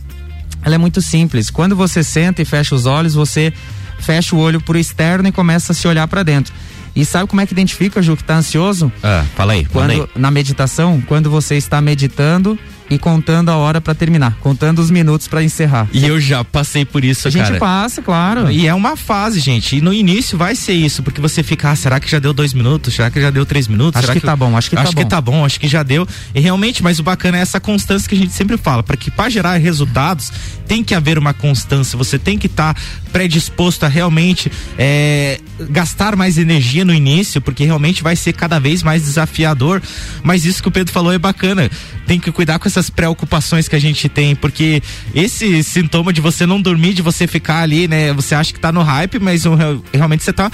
ela 0.63 0.75
é 0.75 0.77
muito 0.77 1.01
simples. 1.01 1.49
Quando 1.49 1.75
você 1.75 2.03
senta 2.03 2.41
e 2.41 2.45
fecha 2.45 2.73
os 2.75 2.85
olhos, 2.85 3.13
você 3.13 3.53
fecha 3.99 4.35
o 4.35 4.39
olho 4.39 4.61
pro 4.61 4.77
externo 4.77 5.27
e 5.27 5.31
começa 5.31 5.71
a 5.71 5.75
se 5.75 5.87
olhar 5.87 6.07
para 6.07 6.23
dentro. 6.23 6.53
E 6.95 7.03
sabe 7.03 7.27
como 7.27 7.41
é 7.41 7.45
que 7.45 7.53
identifica, 7.53 8.01
Ju, 8.01 8.15
que 8.15 8.23
tá 8.23 8.35
ansioso? 8.35 8.91
Ah, 9.01 9.25
fala 9.35 9.53
aí. 9.53 9.65
Quando, 9.65 9.91
aí. 9.91 10.07
Na 10.15 10.29
meditação, 10.29 11.01
quando 11.07 11.29
você 11.29 11.55
está 11.55 11.81
meditando 11.81 12.57
e 12.93 12.99
contando 12.99 13.49
a 13.49 13.57
hora 13.57 13.81
para 13.81 13.93
terminar, 13.95 14.37
contando 14.39 14.79
os 14.79 14.91
minutos 14.91 15.27
para 15.27 15.43
encerrar. 15.43 15.87
E 15.91 16.05
eu 16.05 16.19
já 16.19 16.43
passei 16.43 16.85
por 16.85 17.03
isso, 17.03 17.27
a 17.27 17.31
cara. 17.31 17.43
A 17.43 17.47
gente 17.47 17.59
passa, 17.59 18.01
claro. 18.01 18.51
E 18.51 18.67
é 18.67 18.73
uma 18.73 18.95
fase, 18.95 19.39
gente. 19.39 19.77
E 19.77 19.81
no 19.81 19.93
início 19.93 20.37
vai 20.37 20.55
ser 20.55 20.73
isso, 20.73 21.01
porque 21.03 21.19
você 21.19 21.43
fica, 21.43 21.71
ah, 21.71 21.75
será 21.75 21.99
que 21.99 22.09
já 22.09 22.19
deu 22.19 22.33
dois 22.33 22.53
minutos? 22.53 22.93
Será 22.93 23.09
que 23.09 23.19
já 23.19 23.29
deu 23.29 23.45
três 23.45 23.67
minutos? 23.67 23.97
Acho 23.97 24.07
será 24.07 24.13
que, 24.13 24.19
que 24.19 24.25
tá 24.25 24.35
bom, 24.35 24.57
acho 24.57 24.69
que 24.69 24.75
acho 24.75 24.91
tá 24.91 24.97
que 24.97 25.03
bom. 25.03 25.09
tá 25.09 25.21
bom, 25.21 25.45
acho 25.45 25.59
que 25.59 25.67
já 25.67 25.83
deu. 25.83 26.07
E 26.33 26.39
realmente, 26.39 26.83
mas 26.83 26.99
o 26.99 27.03
bacana 27.03 27.37
é 27.37 27.41
essa 27.41 27.59
constância 27.59 28.07
que 28.07 28.15
a 28.15 28.17
gente 28.17 28.33
sempre 28.33 28.57
fala, 28.57 28.83
para 28.83 28.97
que 28.97 29.09
para 29.09 29.29
gerar 29.29 29.57
resultados 29.57 30.31
tem 30.67 30.83
que 30.83 30.95
haver 30.95 31.17
uma 31.17 31.33
constância. 31.33 31.97
Você 31.97 32.17
tem 32.17 32.37
que 32.37 32.47
estar 32.47 32.73
tá 32.73 32.81
predisposto 33.11 33.85
a 33.85 33.89
realmente 33.89 34.51
é, 34.77 35.39
gastar 35.69 36.15
mais 36.15 36.37
energia 36.37 36.83
no 36.83 36.93
início, 36.93 37.39
porque 37.39 37.63
realmente 37.63 38.01
vai 38.01 38.15
ser 38.15 38.33
cada 38.33 38.59
vez 38.59 38.81
mais 38.81 39.03
desafiador. 39.03 39.81
Mas 40.23 40.45
isso 40.45 40.61
que 40.61 40.67
o 40.67 40.71
Pedro 40.71 40.91
falou 40.91 41.13
é 41.13 41.19
bacana. 41.19 41.69
Tem 42.07 42.19
que 42.19 42.31
cuidar 42.31 42.59
com 42.59 42.67
essas 42.67 42.89
preocupações 42.89 43.67
que 43.67 43.75
a 43.75 43.79
gente 43.79 44.09
tem, 44.09 44.35
porque 44.35 44.81
esse 45.13 45.63
sintoma 45.63 46.11
de 46.11 46.19
você 46.19 46.45
não 46.45 46.61
dormir, 46.61 46.93
de 46.93 47.01
você 47.01 47.27
ficar 47.27 47.61
ali, 47.61 47.87
né? 47.87 48.11
Você 48.13 48.35
acha 48.35 48.51
que 48.51 48.59
tá 48.59 48.71
no 48.71 48.81
hype, 48.81 49.19
mas 49.19 49.43
realmente 49.93 50.23
você 50.23 50.33
tá 50.33 50.51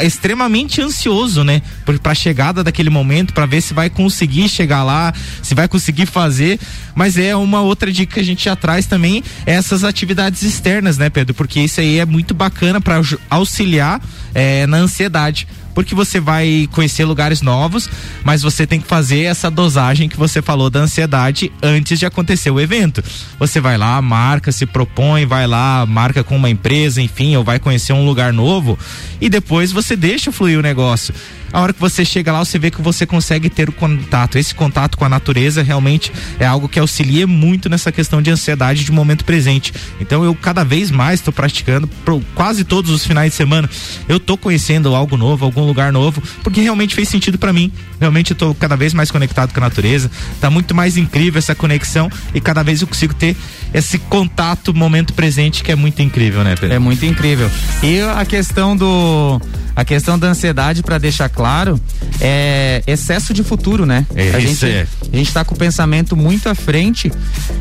extremamente 0.00 0.80
ansioso, 0.80 1.42
né? 1.42 1.62
Pra 2.02 2.14
chegada 2.14 2.62
daquele 2.62 2.90
momento, 2.90 3.34
para 3.34 3.46
ver 3.46 3.60
se 3.60 3.74
vai 3.74 3.90
conseguir 3.90 4.48
chegar 4.48 4.84
lá, 4.84 5.12
se 5.42 5.54
vai 5.54 5.68
conseguir 5.68 6.06
fazer. 6.06 6.58
Mas 6.94 7.16
é 7.16 7.34
uma 7.36 7.60
outra 7.60 7.92
dica 7.92 8.14
que 8.14 8.20
a 8.20 8.24
gente 8.24 8.44
já 8.44 8.56
traz 8.56 8.86
também, 8.86 9.22
essas 9.46 9.84
atividades 9.84 10.42
externas, 10.42 10.98
né, 10.98 11.10
Pedro? 11.10 11.34
Porque 11.34 11.60
isso 11.60 11.80
aí 11.80 11.98
é 11.98 12.06
muito 12.06 12.34
bacana 12.34 12.80
para 12.80 13.00
auxiliar 13.30 14.00
é, 14.34 14.66
na 14.66 14.78
ansiedade 14.78 15.46
porque 15.78 15.94
você 15.94 16.18
vai 16.18 16.68
conhecer 16.72 17.04
lugares 17.04 17.40
novos, 17.40 17.88
mas 18.24 18.42
você 18.42 18.66
tem 18.66 18.80
que 18.80 18.88
fazer 18.88 19.20
essa 19.20 19.48
dosagem 19.48 20.08
que 20.08 20.16
você 20.16 20.42
falou 20.42 20.68
da 20.68 20.80
ansiedade 20.80 21.52
antes 21.62 22.00
de 22.00 22.04
acontecer 22.04 22.50
o 22.50 22.58
evento. 22.58 23.00
Você 23.38 23.60
vai 23.60 23.78
lá, 23.78 24.02
marca, 24.02 24.50
se 24.50 24.66
propõe, 24.66 25.24
vai 25.24 25.46
lá, 25.46 25.86
marca 25.86 26.24
com 26.24 26.34
uma 26.34 26.50
empresa, 26.50 27.00
enfim, 27.00 27.36
ou 27.36 27.44
vai 27.44 27.60
conhecer 27.60 27.92
um 27.92 28.04
lugar 28.04 28.32
novo 28.32 28.76
e 29.20 29.28
depois 29.28 29.70
você 29.70 29.94
deixa 29.94 30.32
fluir 30.32 30.58
o 30.58 30.62
negócio. 30.62 31.14
A 31.52 31.60
hora 31.60 31.72
que 31.72 31.80
você 31.80 32.04
chega 32.04 32.32
lá, 32.32 32.40
você 32.40 32.58
vê 32.58 32.70
que 32.70 32.82
você 32.82 33.06
consegue 33.06 33.48
ter 33.48 33.68
o 33.68 33.72
contato. 33.72 34.38
Esse 34.38 34.54
contato 34.54 34.96
com 34.96 35.04
a 35.04 35.08
natureza 35.08 35.62
realmente 35.62 36.12
é 36.38 36.46
algo 36.46 36.68
que 36.68 36.78
auxilia 36.78 37.26
muito 37.26 37.68
nessa 37.68 37.90
questão 37.90 38.20
de 38.20 38.30
ansiedade 38.30 38.84
de 38.84 38.92
momento 38.92 39.24
presente. 39.24 39.72
Então 40.00 40.24
eu 40.24 40.34
cada 40.34 40.64
vez 40.64 40.90
mais 40.90 41.20
estou 41.20 41.32
praticando, 41.32 41.86
pro, 42.04 42.22
quase 42.34 42.64
todos 42.64 42.90
os 42.90 43.04
finais 43.04 43.30
de 43.30 43.36
semana, 43.36 43.68
eu 44.08 44.20
tô 44.20 44.36
conhecendo 44.36 44.94
algo 44.94 45.16
novo, 45.16 45.44
algum 45.44 45.64
lugar 45.64 45.92
novo, 45.92 46.22
porque 46.42 46.60
realmente 46.60 46.94
fez 46.94 47.08
sentido 47.08 47.38
para 47.38 47.52
mim. 47.52 47.72
Realmente 48.00 48.32
eu 48.32 48.36
tô 48.36 48.54
cada 48.54 48.76
vez 48.76 48.92
mais 48.92 49.10
conectado 49.10 49.52
com 49.52 49.60
a 49.60 49.62
natureza. 49.62 50.10
Tá 50.40 50.50
muito 50.50 50.74
mais 50.74 50.96
incrível 50.96 51.38
essa 51.38 51.54
conexão 51.54 52.10
e 52.34 52.40
cada 52.40 52.62
vez 52.62 52.82
eu 52.82 52.88
consigo 52.88 53.14
ter 53.14 53.36
esse 53.72 53.98
contato 53.98 54.74
momento 54.74 55.12
presente 55.12 55.62
que 55.62 55.72
é 55.72 55.76
muito 55.76 56.00
incrível, 56.02 56.44
né, 56.44 56.54
Pedro? 56.56 56.74
É 56.74 56.78
muito 56.78 57.04
incrível. 57.04 57.50
E 57.82 58.00
a 58.00 58.24
questão 58.24 58.76
do 58.76 59.40
a 59.78 59.84
questão 59.84 60.18
da 60.18 60.26
ansiedade, 60.26 60.82
para 60.82 60.98
deixar 60.98 61.28
claro, 61.28 61.80
é 62.20 62.82
excesso 62.84 63.32
de 63.32 63.44
futuro, 63.44 63.86
né? 63.86 64.04
É, 64.12 64.30
a 64.30 64.40
gente, 64.40 64.66
é. 64.66 64.84
a 65.12 65.16
gente 65.16 65.32
tá 65.32 65.44
com 65.44 65.54
o 65.54 65.56
pensamento 65.56 66.16
muito 66.16 66.48
à 66.48 66.54
frente. 66.54 67.12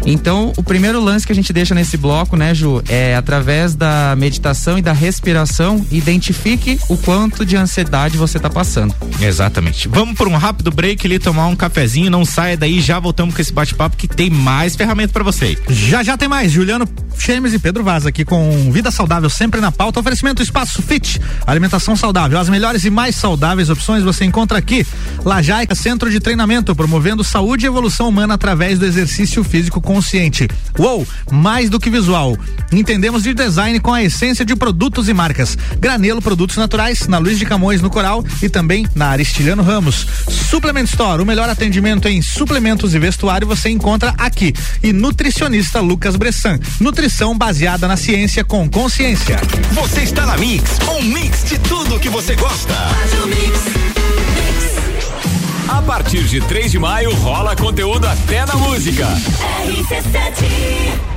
Então, 0.03 0.51
o 0.57 0.63
primeiro 0.63 0.99
lance 0.99 1.27
que 1.27 1.31
a 1.31 1.35
gente 1.35 1.53
deixa 1.53 1.75
nesse 1.75 1.95
bloco, 1.95 2.35
né, 2.35 2.55
Ju, 2.55 2.81
é 2.89 3.15
através 3.15 3.75
da 3.75 4.15
meditação 4.17 4.79
e 4.79 4.81
da 4.81 4.93
respiração, 4.93 5.85
identifique 5.91 6.79
o 6.89 6.97
quanto 6.97 7.45
de 7.45 7.55
ansiedade 7.55 8.17
você 8.17 8.39
tá 8.39 8.49
passando. 8.49 8.95
Exatamente. 9.21 9.87
Vamos 9.87 10.17
por 10.17 10.27
um 10.27 10.35
rápido 10.37 10.71
break 10.71 11.05
ali, 11.05 11.19
tomar 11.19 11.45
um 11.45 11.55
cafezinho, 11.55 12.09
não 12.09 12.25
saia 12.25 12.57
daí, 12.57 12.81
já 12.81 12.99
voltamos 12.99 13.35
com 13.35 13.41
esse 13.41 13.53
bate-papo 13.53 13.95
que 13.95 14.07
tem 14.07 14.31
mais 14.31 14.75
ferramenta 14.75 15.13
para 15.13 15.23
você. 15.23 15.55
Já 15.69 16.01
já 16.01 16.17
tem 16.17 16.27
mais, 16.27 16.51
Juliano 16.51 16.89
Chemes 17.15 17.53
e 17.53 17.59
Pedro 17.59 17.83
Vaz 17.83 18.07
aqui 18.07 18.25
com 18.25 18.71
Vida 18.71 18.89
Saudável 18.89 19.29
sempre 19.29 19.61
na 19.61 19.71
pauta, 19.71 19.99
oferecimento 19.99 20.41
Espaço 20.41 20.81
Fit, 20.81 21.21
alimentação 21.45 21.95
saudável 21.95 22.06
saudável. 22.07 22.39
As 22.39 22.47
melhores 22.47 22.85
e 22.85 22.89
mais 22.89 23.15
saudáveis 23.15 23.69
opções 23.69 24.01
você 24.01 24.23
encontra 24.23 24.57
aqui. 24.57 24.85
Lajaica 25.25 25.75
Centro 25.75 26.09
de 26.09 26.21
Treinamento, 26.21 26.73
promovendo 26.73 27.23
saúde 27.23 27.65
e 27.65 27.67
evolução 27.67 28.07
humana 28.07 28.35
através 28.35 28.79
do 28.79 28.85
exercício 28.85 29.43
físico 29.43 29.81
consciente. 29.81 30.47
Uou, 30.79 31.05
mais 31.29 31.69
do 31.69 31.79
que 31.79 31.89
visual. 31.89 32.37
Entendemos 32.71 33.23
de 33.23 33.33
design 33.33 33.79
com 33.81 33.93
a 33.93 34.03
essência 34.03 34.45
de 34.45 34.55
produtos 34.55 35.09
e 35.09 35.13
marcas. 35.13 35.57
Granelo 35.79 36.21
Produtos 36.21 36.55
Naturais, 36.55 37.07
na 37.07 37.17
Luiz 37.17 37.37
de 37.37 37.45
Camões, 37.45 37.81
no 37.81 37.89
Coral 37.89 38.23
e 38.41 38.47
também 38.47 38.87
na 38.95 39.09
Aristiliano 39.09 39.61
Ramos. 39.61 40.07
Suplement 40.29 40.85
Store, 40.85 41.21
o 41.21 41.25
melhor 41.25 41.49
atendimento 41.49 42.07
em 42.07 42.21
suplementos 42.21 42.95
e 42.95 42.99
vestuário 42.99 43.45
você 43.45 43.69
encontra 43.69 44.13
aqui. 44.17 44.53
E 44.81 44.93
nutricionista 44.93 45.81
Lucas 45.81 46.15
Bressan. 46.15 46.57
Nutrição 46.79 47.37
baseada 47.37 47.85
na 47.85 47.97
ciência 47.97 48.45
com 48.45 48.69
consciência. 48.69 49.41
Você 49.73 50.01
está 50.01 50.25
na 50.25 50.37
Mix, 50.37 50.63
um 50.97 51.01
mix 51.01 51.43
de 51.43 51.57
tudo 51.59 51.96
que 51.99 52.09
você 52.09 52.35
gosta. 52.35 52.73
A 55.69 55.81
partir 55.81 56.23
de 56.25 56.41
3 56.41 56.71
de 56.71 56.79
maio 56.79 57.13
rola 57.15 57.55
conteúdo 57.55 58.05
até 58.05 58.45
na 58.45 58.55
música. 58.55 59.07
RC7 59.65 61.16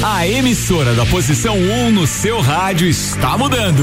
A 0.00 0.26
emissora 0.26 0.94
da 0.94 1.04
posição 1.06 1.56
1 1.56 1.72
um 1.72 1.90
no 1.90 2.06
seu 2.06 2.40
rádio 2.40 2.88
está 2.88 3.36
mudando. 3.36 3.82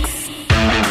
Thank 0.61 0.85
you. 0.85 0.90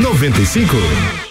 95. 0.01 1.30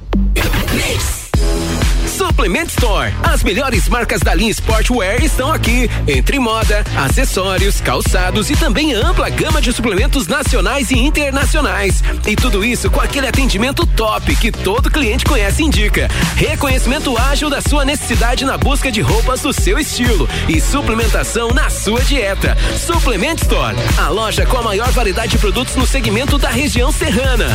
Suplement 2.41 2.67
Store. 2.69 3.13
As 3.23 3.43
melhores 3.43 3.87
marcas 3.87 4.19
da 4.21 4.33
linha 4.33 4.51
Sportwear 4.51 5.23
estão 5.23 5.51
aqui. 5.51 5.89
Entre 6.07 6.39
moda, 6.39 6.83
acessórios, 6.95 7.79
calçados 7.81 8.49
e 8.49 8.55
também 8.55 8.93
ampla 8.93 9.29
gama 9.29 9.61
de 9.61 9.71
suplementos 9.71 10.27
nacionais 10.27 10.91
e 10.91 10.97
internacionais. 10.97 12.03
E 12.25 12.35
tudo 12.35 12.63
isso 12.63 12.89
com 12.89 12.99
aquele 12.99 13.27
atendimento 13.27 13.85
top 13.85 14.35
que 14.35 14.51
todo 14.51 14.89
cliente 14.89 15.25
conhece 15.25 15.61
e 15.61 15.65
indica. 15.65 16.07
Reconhecimento 16.35 17.17
ágil 17.17 17.49
da 17.49 17.61
sua 17.61 17.85
necessidade 17.85 18.45
na 18.45 18.57
busca 18.57 18.91
de 18.91 19.01
roupas 19.01 19.41
do 19.41 19.53
seu 19.53 19.77
estilo 19.77 20.27
e 20.47 20.59
suplementação 20.59 21.49
na 21.49 21.69
sua 21.69 22.01
dieta. 22.01 22.57
Suplement 22.77 23.35
Store. 23.35 23.75
A 23.97 24.09
loja 24.09 24.45
com 24.45 24.57
a 24.57 24.63
maior 24.63 24.91
variedade 24.91 25.33
de 25.33 25.37
produtos 25.37 25.75
no 25.75 25.85
segmento 25.85 26.37
da 26.37 26.49
região 26.49 26.91
serrana. 26.91 27.47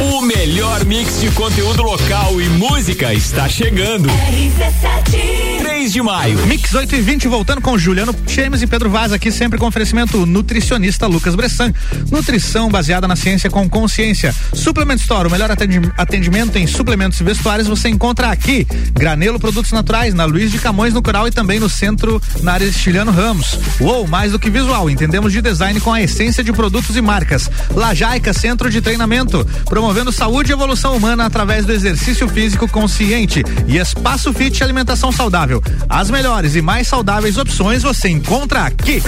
O 0.00 0.22
melhor 0.42 0.84
mix 0.84 1.20
de 1.20 1.30
conteúdo 1.30 1.84
local 1.84 2.40
e 2.40 2.48
música 2.48 3.14
está 3.14 3.48
chegando. 3.48 4.08
RC7. 4.08 5.52
3 5.60 5.92
de 5.92 6.02
maio. 6.02 6.36
Mix 6.48 6.74
8 6.74 6.96
e 6.96 7.00
20 7.00 7.28
voltando 7.28 7.60
com 7.60 7.78
Juliano 7.78 8.12
Chemes 8.26 8.60
e 8.60 8.66
Pedro 8.66 8.90
Vaz 8.90 9.12
aqui 9.12 9.30
sempre 9.30 9.56
com 9.56 9.68
oferecimento 9.68 10.26
nutricionista 10.26 11.06
Lucas 11.06 11.36
Bressan. 11.36 11.72
Nutrição 12.10 12.68
baseada 12.68 13.06
na 13.06 13.14
ciência 13.14 13.48
com 13.48 13.70
consciência. 13.70 14.34
Suplement 14.52 14.96
Store, 14.96 15.28
o 15.28 15.30
melhor 15.30 15.48
atendimento 15.96 16.56
em 16.56 16.66
suplementos 16.66 17.20
e 17.20 17.24
vestuários 17.24 17.68
você 17.68 17.88
encontra 17.88 18.28
aqui. 18.28 18.66
Granelo 18.94 19.38
Produtos 19.38 19.70
Naturais 19.70 20.12
na 20.12 20.24
Luiz 20.24 20.50
de 20.50 20.58
Camões 20.58 20.92
no 20.92 21.02
Coral 21.02 21.28
e 21.28 21.30
também 21.30 21.60
no 21.60 21.68
centro 21.68 22.20
na 22.42 22.54
área 22.54 22.68
Ramos. 23.14 23.58
Uou, 23.80 24.08
mais 24.08 24.32
do 24.32 24.40
que 24.40 24.50
visual, 24.50 24.90
entendemos 24.90 25.32
de 25.32 25.40
design 25.40 25.80
com 25.80 25.92
a 25.92 26.02
essência 26.02 26.42
de 26.42 26.52
produtos 26.52 26.96
e 26.96 27.00
marcas. 27.00 27.48
Lajaica 27.70 28.32
Centro 28.32 28.68
de 28.68 28.80
Treinamento 28.80 29.46
promovendo 29.66 30.10
saúde 30.10 30.31
saúde 30.32 30.50
e 30.50 30.54
evolução 30.54 30.96
humana 30.96 31.26
através 31.26 31.66
do 31.66 31.72
exercício 31.72 32.26
físico 32.26 32.66
consciente 32.66 33.44
e 33.68 33.76
Espaço 33.76 34.32
Fit 34.32 34.58
e 34.58 34.64
Alimentação 34.64 35.12
Saudável. 35.12 35.62
As 35.86 36.10
melhores 36.10 36.56
e 36.56 36.62
mais 36.62 36.88
saudáveis 36.88 37.36
opções 37.36 37.82
você 37.82 38.08
encontra 38.08 38.62
aqui. 38.62 39.02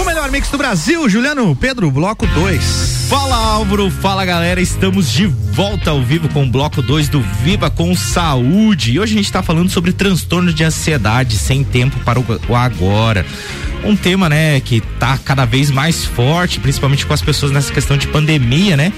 O 0.00 0.04
melhor 0.04 0.30
mix 0.30 0.48
do 0.48 0.56
Brasil, 0.56 1.08
Juliano 1.08 1.56
Pedro, 1.56 1.90
bloco 1.90 2.24
2. 2.28 3.08
Fala 3.10 3.34
Álvaro, 3.34 3.90
fala 3.90 4.24
galera, 4.24 4.60
estamos 4.60 5.10
de 5.10 5.26
volta 5.26 5.90
ao 5.90 6.04
vivo 6.04 6.28
com 6.28 6.44
o 6.44 6.48
bloco 6.48 6.80
2 6.80 7.08
do 7.08 7.20
Viva 7.42 7.68
com 7.68 7.96
Saúde. 7.96 8.92
E 8.92 9.00
hoje 9.00 9.14
a 9.14 9.16
gente 9.16 9.26
está 9.26 9.42
falando 9.42 9.70
sobre 9.70 9.92
transtorno 9.92 10.54
de 10.54 10.62
ansiedade 10.62 11.36
sem 11.36 11.64
tempo 11.64 11.98
para 12.04 12.20
o 12.20 12.54
agora 12.54 13.26
um 13.84 13.96
tema, 13.96 14.28
né, 14.28 14.60
que 14.60 14.80
tá 14.80 15.18
cada 15.24 15.44
vez 15.44 15.70
mais 15.70 16.04
forte, 16.04 16.60
principalmente 16.60 17.06
com 17.06 17.14
as 17.14 17.22
pessoas 17.22 17.52
nessa 17.52 17.72
questão 17.72 17.96
de 17.96 18.06
pandemia, 18.06 18.76
né? 18.76 18.92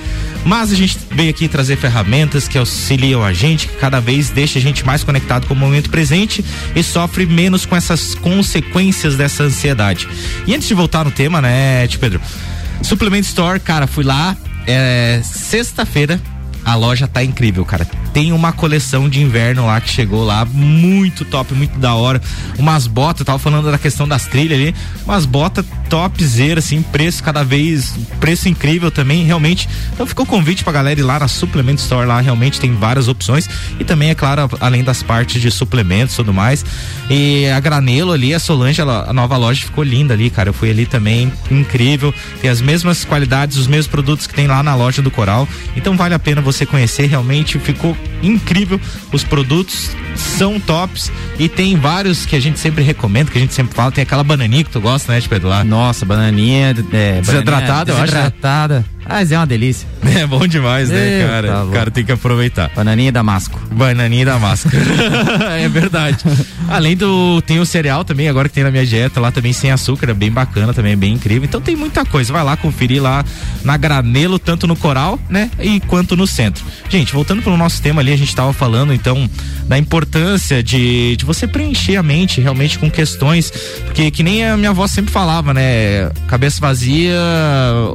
Mas 0.44 0.72
a 0.72 0.74
gente 0.74 0.98
veio 1.10 1.30
aqui 1.30 1.46
trazer 1.48 1.76
ferramentas 1.76 2.48
que 2.48 2.58
auxiliam 2.58 3.22
a 3.22 3.32
gente, 3.32 3.68
que 3.68 3.76
cada 3.76 4.00
vez 4.00 4.30
deixa 4.30 4.58
a 4.58 4.62
gente 4.62 4.84
mais 4.84 5.04
conectado 5.04 5.46
com 5.46 5.54
o 5.54 5.56
momento 5.56 5.88
presente 5.90 6.44
e 6.74 6.82
sofre 6.82 7.26
menos 7.26 7.64
com 7.64 7.76
essas 7.76 8.14
consequências 8.14 9.16
dessa 9.16 9.44
ansiedade. 9.44 10.08
E 10.46 10.54
antes 10.54 10.66
de 10.66 10.74
voltar 10.74 11.04
no 11.04 11.10
tema, 11.10 11.40
né, 11.40 11.86
Tio 11.86 12.00
Pedro? 12.00 12.20
Suplement 12.82 13.20
Store, 13.20 13.60
cara, 13.60 13.86
fui 13.86 14.02
lá, 14.02 14.36
é, 14.66 15.20
sexta-feira, 15.24 16.20
a 16.64 16.74
loja 16.74 17.06
tá 17.06 17.22
incrível, 17.22 17.64
cara. 17.64 17.86
Tem 18.12 18.32
uma 18.32 18.52
coleção 18.52 19.08
de 19.08 19.22
inverno 19.22 19.66
lá 19.66 19.80
que 19.80 19.90
chegou 19.90 20.24
lá, 20.24 20.44
muito 20.44 21.24
top, 21.24 21.54
muito 21.54 21.78
da 21.78 21.94
hora. 21.94 22.20
Umas 22.58 22.86
botas, 22.86 23.24
tava 23.24 23.38
falando 23.38 23.70
da 23.70 23.78
questão 23.78 24.06
das 24.06 24.26
trilhas 24.26 24.58
ali, 24.58 24.74
umas 25.04 25.24
botas 25.24 25.64
topzera, 25.92 26.58
assim, 26.58 26.80
preço 26.80 27.22
cada 27.22 27.44
vez, 27.44 27.94
preço 28.18 28.48
incrível 28.48 28.90
também, 28.90 29.24
realmente. 29.24 29.68
Então 29.92 30.06
ficou 30.06 30.24
convite 30.24 30.64
pra 30.64 30.72
galera 30.72 30.98
ir 30.98 31.02
lá 31.02 31.18
na 31.18 31.28
Suplement 31.28 31.74
Store 31.74 32.06
lá, 32.06 32.18
realmente 32.18 32.58
tem 32.58 32.74
várias 32.74 33.08
opções. 33.08 33.46
E 33.78 33.84
também, 33.84 34.08
é 34.08 34.14
claro, 34.14 34.48
além 34.58 34.82
das 34.82 35.02
partes 35.02 35.40
de 35.40 35.50
suplementos 35.50 36.14
e 36.14 36.16
tudo 36.16 36.32
mais. 36.32 36.64
E 37.10 37.46
a 37.48 37.60
Granelo 37.60 38.12
ali, 38.12 38.32
a 38.32 38.38
Solange, 38.38 38.80
a 38.80 39.12
nova 39.12 39.36
loja 39.36 39.66
ficou 39.66 39.84
linda 39.84 40.14
ali, 40.14 40.30
cara. 40.30 40.48
Eu 40.48 40.54
fui 40.54 40.70
ali 40.70 40.86
também, 40.86 41.30
incrível. 41.50 42.14
Tem 42.40 42.48
as 42.48 42.62
mesmas 42.62 43.04
qualidades, 43.04 43.58
os 43.58 43.66
mesmos 43.66 43.86
produtos 43.86 44.26
que 44.26 44.32
tem 44.32 44.46
lá 44.46 44.62
na 44.62 44.74
loja 44.74 45.02
do 45.02 45.10
Coral. 45.10 45.46
Então 45.76 45.94
vale 45.94 46.14
a 46.14 46.18
pena 46.18 46.40
você 46.40 46.64
conhecer, 46.64 47.04
realmente 47.04 47.58
ficou 47.58 47.94
incrível. 48.22 48.80
Os 49.12 49.24
produtos 49.24 49.90
são 50.14 50.60
tops 50.60 51.10
e 51.38 51.48
tem 51.48 51.76
vários 51.76 52.24
que 52.24 52.36
a 52.36 52.40
gente 52.40 52.58
sempre 52.58 52.82
recomenda, 52.84 53.30
que 53.30 53.38
a 53.38 53.40
gente 53.40 53.54
sempre 53.54 53.74
fala. 53.74 53.90
Tem 53.90 54.02
aquela 54.02 54.24
bananinha 54.24 54.64
que 54.64 54.70
tu 54.70 54.80
gosta, 54.80 55.12
né, 55.12 55.20
de 55.20 55.28
Pedro? 55.28 55.48
Nossa, 55.64 56.04
bananinha, 56.04 56.74
é, 56.92 57.20
desidratada, 57.20 57.92
desidratada, 57.92 57.92
eu 57.92 57.96
acho. 57.96 58.14
Né? 58.14 58.91
Mas 59.08 59.32
é 59.32 59.36
uma 59.36 59.46
delícia. 59.46 59.88
É 60.12 60.26
bom 60.26 60.46
demais, 60.46 60.90
né, 60.90 61.26
cara? 61.26 61.48
Tá 61.48 61.64
o 61.64 61.70
cara 61.70 61.90
tem 61.90 62.04
que 62.04 62.12
aproveitar. 62.12 62.70
Bananinha 62.76 63.10
damasco. 63.10 63.58
Bananinha 63.72 64.26
damasco. 64.26 64.68
é 65.58 65.68
verdade. 65.68 66.18
Além 66.68 66.96
do. 66.96 67.40
Tem 67.42 67.58
o 67.58 67.64
cereal 67.64 68.04
também, 68.04 68.28
agora 68.28 68.48
que 68.48 68.54
tem 68.54 68.62
na 68.62 68.70
minha 68.70 68.84
dieta, 68.84 69.18
lá 69.20 69.32
também 69.32 69.52
sem 69.52 69.70
açúcar, 69.70 70.10
é 70.10 70.14
bem 70.14 70.30
bacana, 70.30 70.74
também 70.74 70.92
é 70.92 70.96
bem 70.96 71.14
incrível. 71.14 71.44
Então 71.44 71.60
tem 71.60 71.74
muita 71.74 72.04
coisa. 72.04 72.32
Vai 72.32 72.44
lá 72.44 72.56
conferir 72.56 73.02
lá 73.02 73.24
na 73.64 73.76
Granelo, 73.76 74.38
tanto 74.38 74.66
no 74.66 74.76
Coral, 74.76 75.18
né? 75.30 75.50
E 75.58 75.80
quanto 75.80 76.14
no 76.16 76.26
centro. 76.26 76.62
Gente, 76.88 77.12
voltando 77.12 77.42
pro 77.42 77.56
nosso 77.56 77.80
tema 77.80 78.02
ali, 78.02 78.12
a 78.12 78.16
gente 78.16 78.34
tava 78.36 78.52
falando, 78.52 78.92
então, 78.92 79.28
da 79.72 79.78
importância 79.78 80.62
de, 80.62 81.16
de 81.16 81.24
você 81.24 81.46
preencher 81.46 81.96
a 81.96 82.02
mente 82.02 82.42
realmente 82.42 82.78
com 82.78 82.90
questões. 82.90 83.50
Porque 83.86 84.10
que 84.10 84.22
nem 84.22 84.44
a 84.44 84.54
minha 84.54 84.68
avó 84.68 84.86
sempre 84.86 85.10
falava, 85.10 85.54
né? 85.54 86.10
Cabeça 86.28 86.60
vazia, 86.60 87.18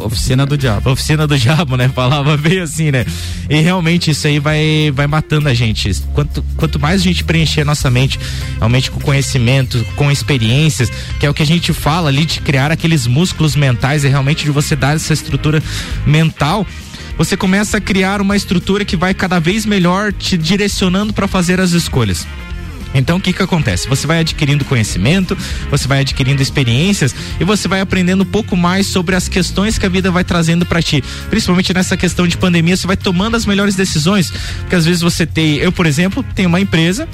oficina 0.02 0.44
do 0.44 0.58
diabo 0.58 0.90
oficina 0.90 1.28
do 1.28 1.38
diabo, 1.38 1.78
né? 1.78 1.88
Falava 1.94 2.36
bem 2.36 2.62
assim, 2.62 2.90
né? 2.90 3.06
E 3.48 3.60
realmente 3.62 4.10
isso 4.10 4.26
aí 4.26 4.40
vai, 4.40 4.92
vai 4.92 5.06
matando 5.06 5.50
a 5.50 5.54
gente. 5.54 5.94
Quanto, 6.16 6.44
quanto 6.56 6.80
mais 6.80 7.02
a 7.02 7.04
gente 7.04 7.24
preencher 7.24 7.62
a 7.62 7.66
nossa 7.66 7.92
mente, 7.92 8.20
realmente 8.58 8.90
com 8.90 9.00
conhecimento, 9.00 9.86
com 9.96 10.12
experiências, 10.12 10.92
que 11.20 11.28
é 11.28 11.30
o 11.30 11.34
que 11.34 11.44
a 11.44 11.46
gente 11.46 11.74
fala 11.74 12.10
ali 12.10 12.26
de 12.26 12.40
criar 12.40 12.72
aqueles 12.72 13.06
músculos 13.06 13.56
mentais 13.56 14.04
e 14.04 14.08
realmente 14.08 14.46
de 14.46 14.50
você 14.50 14.76
dar 14.76 14.96
essa 14.96 15.14
estrutura 15.14 15.62
mental 16.08 16.66
você 17.18 17.36
começa 17.36 17.78
a 17.78 17.82
criar 17.82 18.22
uma 18.22 18.36
estrutura 18.36 18.86
que 18.86 18.96
vai 18.96 19.14
cada 19.14 19.40
vez 19.40 19.66
melhor 19.66 20.14
te 20.14 20.38
direcionando 20.38 21.14
para 21.14 21.28
fazer 21.28 21.60
as 21.60 21.72
escolhas. 21.72 22.26
Então 22.94 23.18
o 23.18 23.22
que 23.22 23.34
que 23.34 23.44
acontece? 23.44 23.88
Você 23.88 24.08
vai 24.08 24.20
adquirindo 24.20 24.66
conhecimento, 24.66 25.38
você 25.70 25.88
vai 25.88 26.00
adquirindo 26.00 26.42
experiências 26.42 27.14
e 27.40 27.44
você 27.44 27.68
vai 27.68 27.82
aprendendo 27.82 28.24
um 28.24 28.26
pouco 28.26 28.56
mais 28.56 28.88
sobre 28.88 29.16
as 29.16 29.28
questões 29.28 29.78
que 29.78 29.86
a 29.86 29.90
vida 29.90 30.10
vai 30.10 30.24
trazendo 30.24 30.66
para 30.66 30.82
ti. 30.82 31.04
Principalmente 31.30 31.74
nessa 31.74 31.98
questão 31.98 32.28
de 32.28 32.38
pandemia, 32.38 32.76
você 32.76 32.88
vai 32.88 32.98
tomando 32.98 33.36
as 33.36 33.46
melhores 33.46 33.76
decisões, 33.76 34.32
porque 34.62 34.76
às 34.76 34.86
vezes 34.86 35.02
você 35.02 35.26
tem, 35.26 35.58
eu 35.58 35.72
por 35.72 35.86
exemplo, 35.86 36.24
tenho 36.36 36.50
uma 36.50 36.60
empresa 36.60 37.08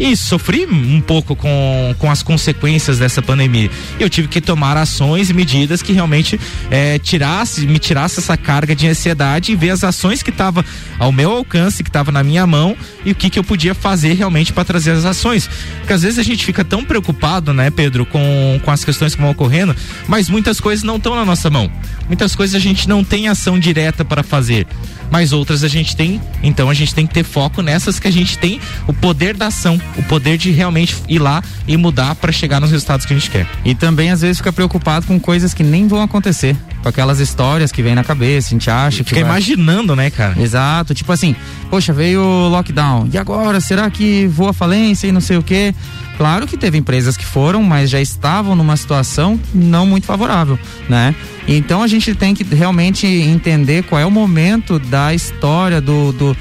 e 0.00 0.16
sofri 0.16 0.64
um 0.64 0.98
pouco 0.98 1.36
com, 1.36 1.94
com 1.98 2.10
as 2.10 2.22
consequências 2.22 2.98
dessa 2.98 3.20
pandemia. 3.20 3.70
Eu 3.98 4.08
tive 4.08 4.28
que 4.28 4.40
tomar 4.40 4.78
ações 4.78 5.28
e 5.28 5.34
medidas 5.34 5.82
que 5.82 5.92
realmente 5.92 6.40
é, 6.70 6.98
tirasse, 6.98 7.66
me 7.66 7.78
tirasse 7.78 8.18
essa 8.18 8.34
carga 8.34 8.74
de 8.74 8.88
ansiedade 8.88 9.52
e 9.52 9.56
ver 9.56 9.70
as 9.70 9.84
ações 9.84 10.22
que 10.22 10.30
estavam 10.30 10.64
ao 10.98 11.12
meu 11.12 11.30
alcance, 11.32 11.82
que 11.82 11.90
estavam 11.90 12.12
na 12.12 12.24
minha 12.24 12.46
mão 12.46 12.74
e 13.04 13.12
o 13.12 13.14
que, 13.14 13.28
que 13.28 13.38
eu 13.38 13.44
podia 13.44 13.74
fazer 13.74 14.14
realmente 14.14 14.54
para 14.54 14.64
trazer 14.64 14.92
as 14.92 15.04
ações. 15.04 15.50
Porque 15.80 15.92
às 15.92 16.00
vezes 16.00 16.18
a 16.18 16.22
gente 16.22 16.46
fica 16.46 16.64
tão 16.64 16.82
preocupado, 16.82 17.52
né, 17.52 17.70
Pedro, 17.70 18.06
com, 18.06 18.58
com 18.64 18.70
as 18.70 18.82
questões 18.82 19.14
que 19.14 19.20
vão 19.20 19.30
ocorrendo, 19.30 19.76
mas 20.08 20.30
muitas 20.30 20.60
coisas 20.60 20.82
não 20.82 20.96
estão 20.96 21.14
na 21.14 21.26
nossa 21.26 21.50
mão. 21.50 21.70
Muitas 22.06 22.34
coisas 22.34 22.56
a 22.56 22.58
gente 22.58 22.88
não 22.88 23.04
tem 23.04 23.28
ação 23.28 23.58
direta 23.58 24.02
para 24.02 24.22
fazer 24.22 24.66
mas 25.10 25.32
outras 25.32 25.64
a 25.64 25.68
gente 25.68 25.96
tem. 25.96 26.20
Então 26.42 26.70
a 26.70 26.74
gente 26.74 26.94
tem 26.94 27.06
que 27.06 27.14
ter 27.14 27.24
foco 27.24 27.62
nessas 27.62 27.98
que 27.98 28.08
a 28.08 28.10
gente 28.10 28.38
tem 28.38 28.60
o 28.86 28.92
poder 28.92 29.36
da 29.36 29.48
ação, 29.48 29.80
o 29.96 30.02
poder 30.02 30.38
de 30.38 30.50
realmente 30.50 30.96
ir 31.08 31.18
lá 31.18 31.42
e 31.66 31.76
mudar 31.76 32.14
para 32.14 32.32
chegar 32.32 32.60
nos 32.60 32.70
resultados 32.70 33.04
que 33.04 33.12
a 33.12 33.18
gente 33.18 33.30
quer. 33.30 33.46
E 33.64 33.74
também 33.74 34.10
às 34.10 34.20
vezes 34.20 34.38
fica 34.38 34.52
preocupado 34.52 35.06
com 35.06 35.18
coisas 35.18 35.52
que 35.52 35.62
nem 35.62 35.88
vão 35.88 36.02
acontecer, 36.02 36.56
com 36.82 36.88
aquelas 36.88 37.20
histórias 37.20 37.72
que 37.72 37.82
vem 37.82 37.94
na 37.94 38.04
cabeça, 38.04 38.48
a 38.48 38.50
gente 38.50 38.70
acha 38.70 38.98
que 38.98 39.10
fica 39.10 39.20
vai... 39.20 39.30
imaginando, 39.30 39.94
né, 39.94 40.10
cara? 40.10 40.40
Exato, 40.40 40.94
tipo 40.94 41.12
assim, 41.12 41.34
poxa, 41.70 41.92
veio 41.92 42.20
o 42.20 42.48
lockdown. 42.48 43.08
E 43.12 43.16
agora, 43.16 43.60
será 43.60 43.88
que 43.88 44.26
vou 44.26 44.48
à 44.48 44.52
falência 44.52 45.06
e 45.06 45.12
não 45.12 45.20
sei 45.20 45.36
o 45.36 45.42
quê? 45.42 45.72
Claro 46.18 46.46
que 46.46 46.56
teve 46.56 46.76
empresas 46.76 47.16
que 47.16 47.24
foram, 47.24 47.62
mas 47.62 47.88
já 47.88 48.00
estavam 48.00 48.54
numa 48.54 48.76
situação 48.76 49.40
não 49.54 49.86
muito 49.86 50.04
favorável, 50.04 50.58
né? 50.88 51.14
Então 51.48 51.82
a 51.82 51.86
gente 51.86 52.14
tem 52.14 52.34
que 52.34 52.44
realmente 52.44 53.06
entender 53.06 53.84
qual 53.84 54.00
é 54.00 54.04
o 54.04 54.10
momento 54.10 54.78
da 54.78 55.14
história 55.14 55.80
do, 55.80 56.12
do 56.12 56.36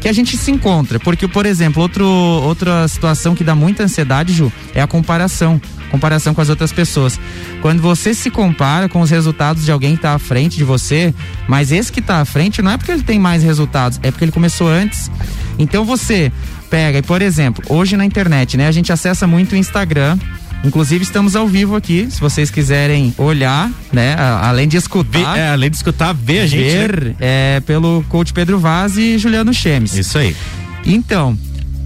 que 0.00 0.08
a 0.08 0.12
gente 0.12 0.36
se 0.36 0.50
encontra. 0.50 0.98
Porque, 0.98 1.28
por 1.28 1.44
exemplo, 1.44 1.82
outro, 1.82 2.06
outra 2.06 2.88
situação 2.88 3.34
que 3.34 3.44
dá 3.44 3.54
muita 3.54 3.82
ansiedade, 3.82 4.32
Ju, 4.32 4.50
é 4.74 4.80
a 4.80 4.86
comparação. 4.86 5.60
Comparação 5.90 6.34
com 6.34 6.40
as 6.40 6.48
outras 6.48 6.72
pessoas. 6.72 7.18
Quando 7.60 7.82
você 7.82 8.14
se 8.14 8.30
compara 8.30 8.88
com 8.88 9.00
os 9.00 9.10
resultados 9.10 9.64
de 9.64 9.72
alguém 9.72 9.92
que 9.92 9.98
está 9.98 10.14
à 10.14 10.18
frente 10.18 10.56
de 10.56 10.64
você, 10.64 11.14
mas 11.48 11.72
esse 11.72 11.90
que 11.92 12.00
está 12.00 12.20
à 12.20 12.24
frente 12.24 12.62
não 12.62 12.70
é 12.70 12.76
porque 12.76 12.92
ele 12.92 13.02
tem 13.02 13.18
mais 13.18 13.42
resultados, 13.42 13.98
é 14.02 14.10
porque 14.10 14.24
ele 14.24 14.32
começou 14.32 14.68
antes. 14.68 15.10
Então 15.58 15.84
você 15.84 16.32
pega 16.70 16.98
e, 16.98 17.02
por 17.02 17.20
exemplo, 17.20 17.62
hoje 17.68 17.96
na 17.96 18.04
internet, 18.04 18.56
né, 18.56 18.68
a 18.68 18.72
gente 18.72 18.92
acessa 18.92 19.26
muito 19.26 19.52
o 19.52 19.56
Instagram. 19.56 20.16
Inclusive 20.62 21.02
estamos 21.02 21.34
ao 21.34 21.48
vivo 21.48 21.74
aqui, 21.74 22.06
se 22.10 22.20
vocês 22.20 22.50
quiserem 22.50 23.14
olhar, 23.16 23.70
né? 23.90 24.14
além 24.42 24.68
de 24.68 24.76
escutar. 24.76 25.38
é, 25.38 25.50
além 25.50 25.70
de 25.70 25.76
escutar, 25.76 26.12
ver 26.12 26.40
a 26.40 26.46
gente. 26.46 26.62
Ver 26.62 27.04
né? 27.04 27.14
é, 27.18 27.60
pelo 27.60 28.04
coach 28.10 28.32
Pedro 28.34 28.58
Vaz 28.58 28.98
e 28.98 29.16
Juliano 29.16 29.54
Chemes. 29.54 29.94
Isso 29.94 30.18
aí. 30.18 30.36
Então, 30.84 31.36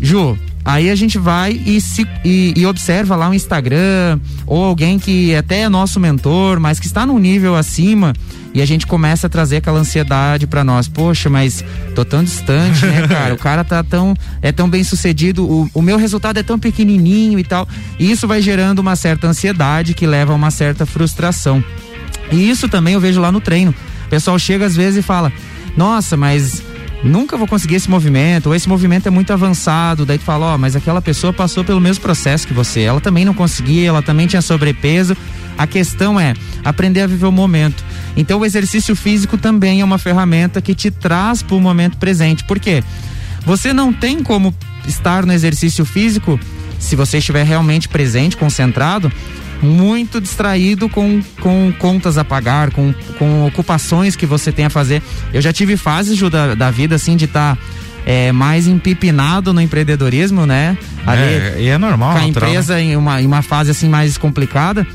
Ju, 0.01 0.37
Aí 0.65 0.89
a 0.91 0.95
gente 0.95 1.19
vai 1.19 1.53
e, 1.53 1.79
se, 1.79 2.07
e, 2.25 2.55
e, 2.57 2.65
observa 2.65 3.15
lá 3.15 3.29
o 3.29 3.35
Instagram, 3.35 4.19
ou 4.47 4.65
alguém 4.65 4.99
que 4.99 5.35
até 5.35 5.61
é 5.61 5.69
nosso 5.69 6.01
mentor, 6.01 6.59
mas 6.59 6.81
que 6.81 6.87
está 6.87 7.05
num 7.05 7.19
nível 7.19 7.55
acima, 7.55 8.15
e 8.55 8.63
a 8.63 8.67
gente 8.67 8.87
começa 8.87 9.27
a 9.27 9.31
trazer 9.31 9.57
aquela 9.57 9.81
ansiedade 9.81 10.47
para 10.47 10.65
nós. 10.65 10.89
Poxa, 10.89 11.29
mas 11.29 11.63
tô 11.95 12.03
tão 12.03 12.25
distante, 12.25 12.87
né, 12.87 13.05
cara? 13.09 13.35
O 13.35 13.39
cara 13.39 13.63
tá 13.63 13.83
tão, 13.83 14.17
é 14.41 14.53
tão 14.53 14.71
bem 14.71 14.83
sucedido, 14.83 15.45
o, 15.45 15.69
o 15.75 15.83
meu 15.83 15.99
resultado 15.99 16.39
é 16.39 16.43
tão 16.43 16.59
pequenininho 16.59 17.39
e 17.39 17.45
tal. 17.45 17.69
E 17.99 18.11
isso 18.11 18.27
vai 18.27 18.41
gerando 18.41 18.79
uma 18.79 18.97
certa 18.97 19.27
ansiedade 19.27 19.93
que 19.93 20.07
leva 20.07 20.33
a 20.33 20.37
uma 20.37 20.51
certa 20.51 20.87
frustração. 20.87 21.63
E 22.33 22.49
isso 22.49 22.69
também 22.69 22.95
eu 22.95 23.01
vejo 23.01 23.21
lá 23.21 23.31
no 23.31 23.41
treino. 23.41 23.75
O 24.07 24.09
pessoal 24.09 24.39
chega 24.39 24.65
às 24.65 24.75
vezes 24.75 25.01
e 25.01 25.03
fala: 25.03 25.31
Nossa, 25.77 26.17
mas 26.17 26.63
nunca 27.05 27.37
vou 27.37 27.47
conseguir 27.47 27.77
esse 27.77 27.91
movimento, 27.91 28.47
ou 28.47 28.55
esse 28.55 28.69
movimento 28.69 29.07
é 29.07 29.11
muito 29.11 29.33
avançado. 29.33 30.07
Daí 30.07 30.19
tu 30.19 30.25
fala, 30.25 30.47
ó, 30.47 30.55
oh, 30.55 30.59
mas 30.59 30.75
aquela 30.75 31.03
pessoa 31.03 31.33
passou 31.33 31.63
pelo 31.63 31.81
mesmo 31.81 32.03
processo 32.03 32.47
que 32.47 32.55
você. 32.55 32.81
Ela 32.81 33.01
também 33.01 33.25
não 33.25 33.35
conseguia, 33.35 33.89
ela 33.89 34.03
também 34.03 34.27
tinha 34.27 34.43
sobrepeso. 34.43 35.17
A 35.57 35.67
questão 35.67 36.19
é 36.19 36.35
aprender 36.65 37.03
a 37.03 37.07
viver 37.07 37.27
o 37.27 37.33
momento. 37.33 37.85
Então 38.17 38.41
o 38.41 38.45
exercício 38.45 38.97
físico 38.97 39.37
também 39.37 39.81
é 39.81 39.85
uma 39.85 39.99
ferramenta 39.99 40.61
que 40.61 40.75
te 40.75 40.91
traz 40.91 41.43
para 41.43 41.57
o 41.57 41.61
momento 41.61 41.97
presente. 41.99 42.45
Por 42.45 42.59
quê? 42.59 42.83
Você 43.45 43.73
não 43.73 43.93
tem 43.93 44.23
como 44.23 44.55
estar 44.89 45.27
no 45.27 45.33
exercício 45.33 45.85
físico 45.85 46.41
se 46.79 46.97
você 46.97 47.19
estiver 47.19 47.45
realmente 47.45 47.89
presente, 47.89 48.37
concentrado, 48.37 49.11
muito 49.63 50.21
distraído 50.21 50.89
com, 50.89 51.23
com 51.41 51.73
contas 51.79 52.19
a 52.19 52.25
pagar, 52.25 52.71
com, 52.71 52.95
com 53.19 53.47
ocupações 53.47 54.17
que 54.17 54.27
você 54.27 54.53
tem 54.53 54.65
a 54.65 54.71
fazer. 54.71 55.03
Eu 55.33 55.41
já 55.41 55.53
tive 55.53 55.77
fases 55.77 56.17
Ju, 56.17 56.29
da, 56.29 56.55
da 56.55 56.71
vida 56.71 56.95
assim 56.95 57.17
de 57.17 57.25
estar. 57.25 57.57
Tá, 57.57 57.63
é, 58.07 58.33
mais 58.33 58.67
empipinado 58.67 59.53
no 59.53 59.61
empreendedorismo, 59.61 60.47
né? 60.47 60.77
Ali, 61.07 61.23
é, 61.23 61.57
e 61.59 61.69
é 61.69 61.79
normal. 61.79 62.13
Com 62.13 62.19
a 62.19 62.27
natural, 62.27 62.51
empresa 62.51 62.75
né? 62.75 62.83
em, 62.83 62.97
uma, 62.97 63.23
em 63.23 63.27
uma 63.27 63.43
fase 63.43 63.71
assim 63.71 63.89
mais 63.89 64.19
complicada. 64.19 64.87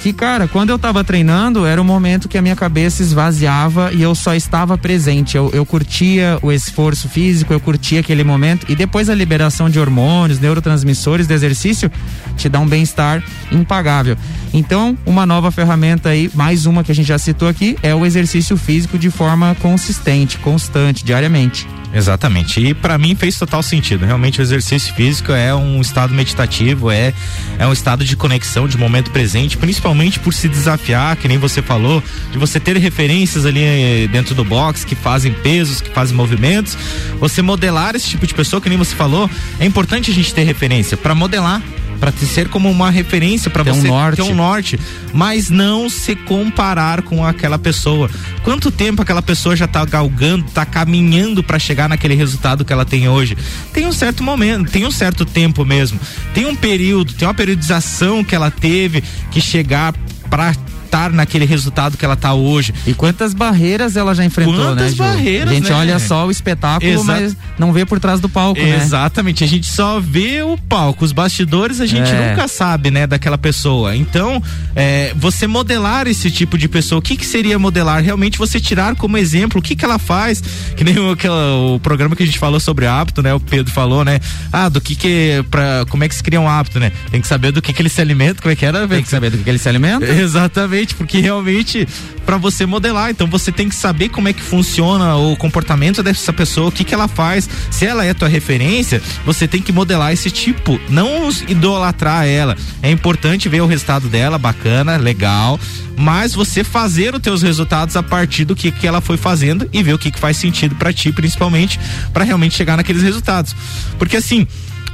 Que, 0.00 0.14
cara, 0.14 0.48
quando 0.48 0.70
eu 0.70 0.78
tava 0.78 1.04
treinando, 1.04 1.66
era 1.66 1.80
o 1.80 1.84
momento 1.84 2.28
que 2.28 2.38
a 2.38 2.42
minha 2.42 2.56
cabeça 2.56 3.02
esvaziava 3.02 3.92
e 3.92 4.00
eu 4.00 4.14
só 4.14 4.34
estava 4.34 4.78
presente. 4.78 5.36
Eu, 5.36 5.50
eu 5.52 5.64
curtia 5.66 6.38
o 6.42 6.50
esforço 6.50 7.08
físico, 7.08 7.52
eu 7.52 7.60
curtia 7.60 8.00
aquele 8.00 8.24
momento. 8.24 8.64
E 8.68 8.74
depois 8.74 9.10
a 9.10 9.14
liberação 9.14 9.68
de 9.68 9.78
hormônios, 9.78 10.40
neurotransmissores 10.40 11.26
do 11.26 11.34
exercício, 11.34 11.90
te 12.36 12.48
dá 12.48 12.58
um 12.58 12.66
bem-estar 12.66 13.22
impagável. 13.52 14.16
Então, 14.54 14.96
uma 15.04 15.26
nova 15.26 15.50
ferramenta 15.50 16.08
aí, 16.08 16.30
mais 16.34 16.64
uma 16.64 16.82
que 16.82 16.90
a 16.90 16.94
gente 16.94 17.06
já 17.06 17.18
citou 17.18 17.46
aqui, 17.46 17.76
é 17.82 17.94
o 17.94 18.06
exercício 18.06 18.56
físico 18.56 18.98
de 18.98 19.10
forma 19.10 19.54
consistente, 19.60 20.38
constante, 20.38 21.04
diariamente. 21.04 21.68
Exatamente. 21.92 22.60
E 22.60 22.72
para 22.72 22.96
mim 22.96 23.14
fez 23.14 23.36
total 23.36 23.62
sentido. 23.62 24.04
Realmente 24.04 24.40
o 24.40 24.42
exercício 24.42 24.94
físico 24.94 25.32
é 25.32 25.54
um 25.54 25.80
estado 25.80 26.14
meditativo, 26.14 26.90
é 26.90 27.12
é 27.58 27.66
um 27.66 27.72
estado 27.72 28.04
de 28.04 28.16
conexão, 28.16 28.68
de 28.68 28.78
momento 28.78 29.10
presente, 29.10 29.56
principalmente 29.56 30.18
por 30.18 30.32
se 30.32 30.48
desafiar, 30.48 31.16
que 31.16 31.28
nem 31.28 31.36
você 31.36 31.60
falou, 31.60 32.02
de 32.30 32.38
você 32.38 32.60
ter 32.60 32.76
referências 32.76 33.44
ali 33.44 33.62
eh, 33.62 34.08
dentro 34.10 34.34
do 34.34 34.44
box 34.44 34.84
que 34.84 34.94
fazem 34.94 35.32
pesos, 35.32 35.80
que 35.80 35.90
fazem 35.90 36.16
movimentos. 36.16 36.76
Você 37.18 37.42
modelar 37.42 37.94
esse 37.96 38.08
tipo 38.08 38.26
de 38.26 38.34
pessoa, 38.34 38.60
que 38.60 38.68
nem 38.68 38.78
você 38.78 38.94
falou, 38.94 39.28
é 39.58 39.66
importante 39.66 40.10
a 40.10 40.14
gente 40.14 40.32
ter 40.32 40.44
referência 40.44 40.96
para 40.96 41.14
modelar 41.14 41.60
para 42.00 42.10
ser 42.12 42.48
como 42.48 42.70
uma 42.70 42.90
referência 42.90 43.50
para 43.50 43.62
você 43.62 43.86
um 43.86 43.92
norte. 43.92 44.16
ter 44.16 44.22
um 44.22 44.34
norte, 44.34 44.80
mas 45.12 45.50
não 45.50 45.90
se 45.90 46.16
comparar 46.16 47.02
com 47.02 47.24
aquela 47.24 47.58
pessoa. 47.58 48.10
Quanto 48.42 48.70
tempo 48.70 49.02
aquela 49.02 49.20
pessoa 49.20 49.54
já 49.54 49.68
tá 49.68 49.84
galgando, 49.84 50.44
tá 50.52 50.64
caminhando 50.64 51.42
para 51.42 51.58
chegar 51.58 51.88
naquele 51.88 52.14
resultado 52.14 52.64
que 52.64 52.72
ela 52.72 52.86
tem 52.86 53.08
hoje? 53.08 53.36
Tem 53.72 53.86
um 53.86 53.92
certo 53.92 54.24
momento, 54.24 54.70
tem 54.70 54.86
um 54.86 54.90
certo 54.90 55.26
tempo 55.26 55.64
mesmo. 55.64 56.00
Tem 56.32 56.46
um 56.46 56.56
período, 56.56 57.12
tem 57.12 57.28
uma 57.28 57.34
periodização 57.34 58.24
que 58.24 58.34
ela 58.34 58.50
teve 58.50 59.04
que 59.30 59.40
chegar 59.40 59.94
para 60.30 60.54
estar 60.90 61.12
naquele 61.12 61.44
resultado 61.44 61.96
que 61.96 62.04
ela 62.04 62.14
está 62.14 62.34
hoje. 62.34 62.74
E 62.84 62.92
quantas 62.92 63.32
barreiras 63.32 63.96
ela 63.96 64.12
já 64.14 64.24
enfrentou, 64.24 64.54
quantas 64.56 64.90
né? 64.90 64.96
barreiras, 65.06 65.50
A 65.50 65.54
gente 65.54 65.70
né? 65.70 65.76
olha 65.76 65.98
só 66.00 66.26
o 66.26 66.30
espetáculo, 66.30 66.90
Exa 66.92 67.04
mas 67.04 67.36
não 67.58 67.72
vê 67.72 67.86
por 67.86 68.00
trás 68.00 68.18
do 68.20 68.28
palco, 68.28 68.60
né? 68.60 68.76
Exatamente, 68.82 69.44
a 69.44 69.46
gente 69.46 69.66
só 69.66 70.00
vê 70.00 70.42
o 70.42 70.58
palco, 70.58 71.04
os 71.04 71.12
bastidores 71.12 71.80
a 71.80 71.86
gente 71.86 72.10
É. 72.10 72.30
nunca 72.30 72.48
sabe, 72.48 72.90
né, 72.90 73.06
daquela 73.06 73.38
pessoa. 73.38 73.94
Então, 73.94 74.42
é, 74.74 75.12
você 75.16 75.46
modelar 75.46 76.06
esse 76.08 76.30
tipo 76.30 76.58
de 76.58 76.68
pessoa, 76.68 76.98
o 76.98 77.02
que 77.02 77.16
que 77.16 77.26
seria 77.26 77.58
modelar? 77.58 78.02
Realmente 78.02 78.36
você 78.36 78.58
tirar 78.58 78.96
como 78.96 79.16
exemplo 79.16 79.60
o 79.60 79.62
que 79.62 79.76
que 79.76 79.84
ela 79.84 79.98
faz, 79.98 80.42
que 80.76 80.82
nem 80.82 80.98
o, 80.98 81.12
aquela, 81.12 81.56
o 81.74 81.78
programa 81.80 82.16
que 82.16 82.22
a 82.22 82.26
gente 82.26 82.38
falou 82.38 82.58
sobre 82.58 82.86
hábito, 82.86 83.22
né, 83.22 83.32
o 83.32 83.38
Pedro 83.40 83.72
falou, 83.72 84.04
né, 84.04 84.18
ah, 84.52 84.68
do 84.68 84.80
que 84.80 84.94
que, 84.96 85.44
pra, 85.50 85.84
como 85.88 86.02
é 86.02 86.08
que 86.08 86.14
se 86.14 86.22
cria 86.22 86.40
um 86.40 86.48
hábito, 86.48 86.80
né? 86.80 86.90
Tem 87.10 87.20
que 87.20 87.28
saber 87.28 87.52
do 87.52 87.62
que 87.62 87.72
que 87.72 87.80
ele 87.82 87.88
se 87.88 88.00
alimenta, 88.00 88.40
como 88.42 88.52
é 88.52 88.56
que 88.56 88.64
era? 88.66 88.88
Tem 88.88 89.02
que 89.02 89.08
saber 89.08 89.30
do 89.30 89.38
que, 89.38 89.44
que 89.44 89.50
ele 89.50 89.58
se 89.58 89.68
alimenta. 89.68 90.04
Exatamente, 90.10 90.79
porque 90.88 91.20
realmente 91.20 91.86
para 92.24 92.36
você 92.36 92.64
modelar, 92.64 93.10
então 93.10 93.26
você 93.26 93.50
tem 93.50 93.68
que 93.68 93.74
saber 93.74 94.08
como 94.08 94.28
é 94.28 94.32
que 94.32 94.40
funciona 94.40 95.16
o 95.16 95.36
comportamento 95.36 96.02
dessa 96.02 96.32
pessoa, 96.32 96.68
o 96.68 96.72
que 96.72 96.84
que 96.84 96.94
ela 96.94 97.08
faz. 97.08 97.48
Se 97.70 97.84
ela 97.84 98.04
é 98.04 98.14
tua 98.14 98.28
referência, 98.28 99.02
você 99.24 99.48
tem 99.48 99.60
que 99.60 99.72
modelar 99.72 100.12
esse 100.12 100.30
tipo, 100.30 100.80
não 100.88 101.28
idolatrar 101.48 102.26
ela. 102.26 102.56
É 102.82 102.90
importante 102.90 103.48
ver 103.48 103.60
o 103.62 103.66
resultado 103.66 104.08
dela, 104.08 104.38
bacana, 104.38 104.96
legal, 104.96 105.58
mas 105.96 106.32
você 106.32 106.62
fazer 106.62 107.14
os 107.14 107.20
teus 107.20 107.42
resultados 107.42 107.96
a 107.96 108.02
partir 108.02 108.44
do 108.44 108.54
que 108.54 108.70
que 108.70 108.86
ela 108.86 109.00
foi 109.00 109.16
fazendo 109.16 109.68
e 109.72 109.82
ver 109.82 109.94
o 109.94 109.98
que 109.98 110.10
que 110.10 110.18
faz 110.18 110.36
sentido 110.36 110.74
para 110.76 110.92
ti, 110.92 111.12
principalmente 111.12 111.80
para 112.12 112.24
realmente 112.24 112.54
chegar 112.54 112.76
naqueles 112.76 113.02
resultados. 113.02 113.54
Porque 113.98 114.16
assim, 114.16 114.46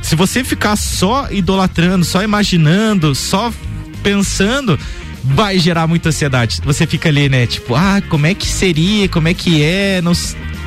se 0.03 0.16
você 0.16 0.42
ficar 0.42 0.77
só 0.77 1.29
idolatrando, 1.31 2.05
só 2.05 2.22
imaginando, 2.22 3.14
só 3.14 3.53
pensando, 4.03 4.79
vai 5.35 5.59
gerar 5.59 5.87
muita 5.87 6.09
ansiedade. 6.09 6.61
Você 6.65 6.87
fica 6.87 7.09
ali, 7.09 7.29
né? 7.29 7.47
Tipo, 7.47 7.75
ah, 7.75 8.03
como 8.09 8.27
é 8.27 8.35
que 8.35 8.47
seria? 8.47 9.09
Como 9.09 9.29
é 9.29 9.35
que 9.35 9.62
é? 9.62 10.01
Não 10.03 10.15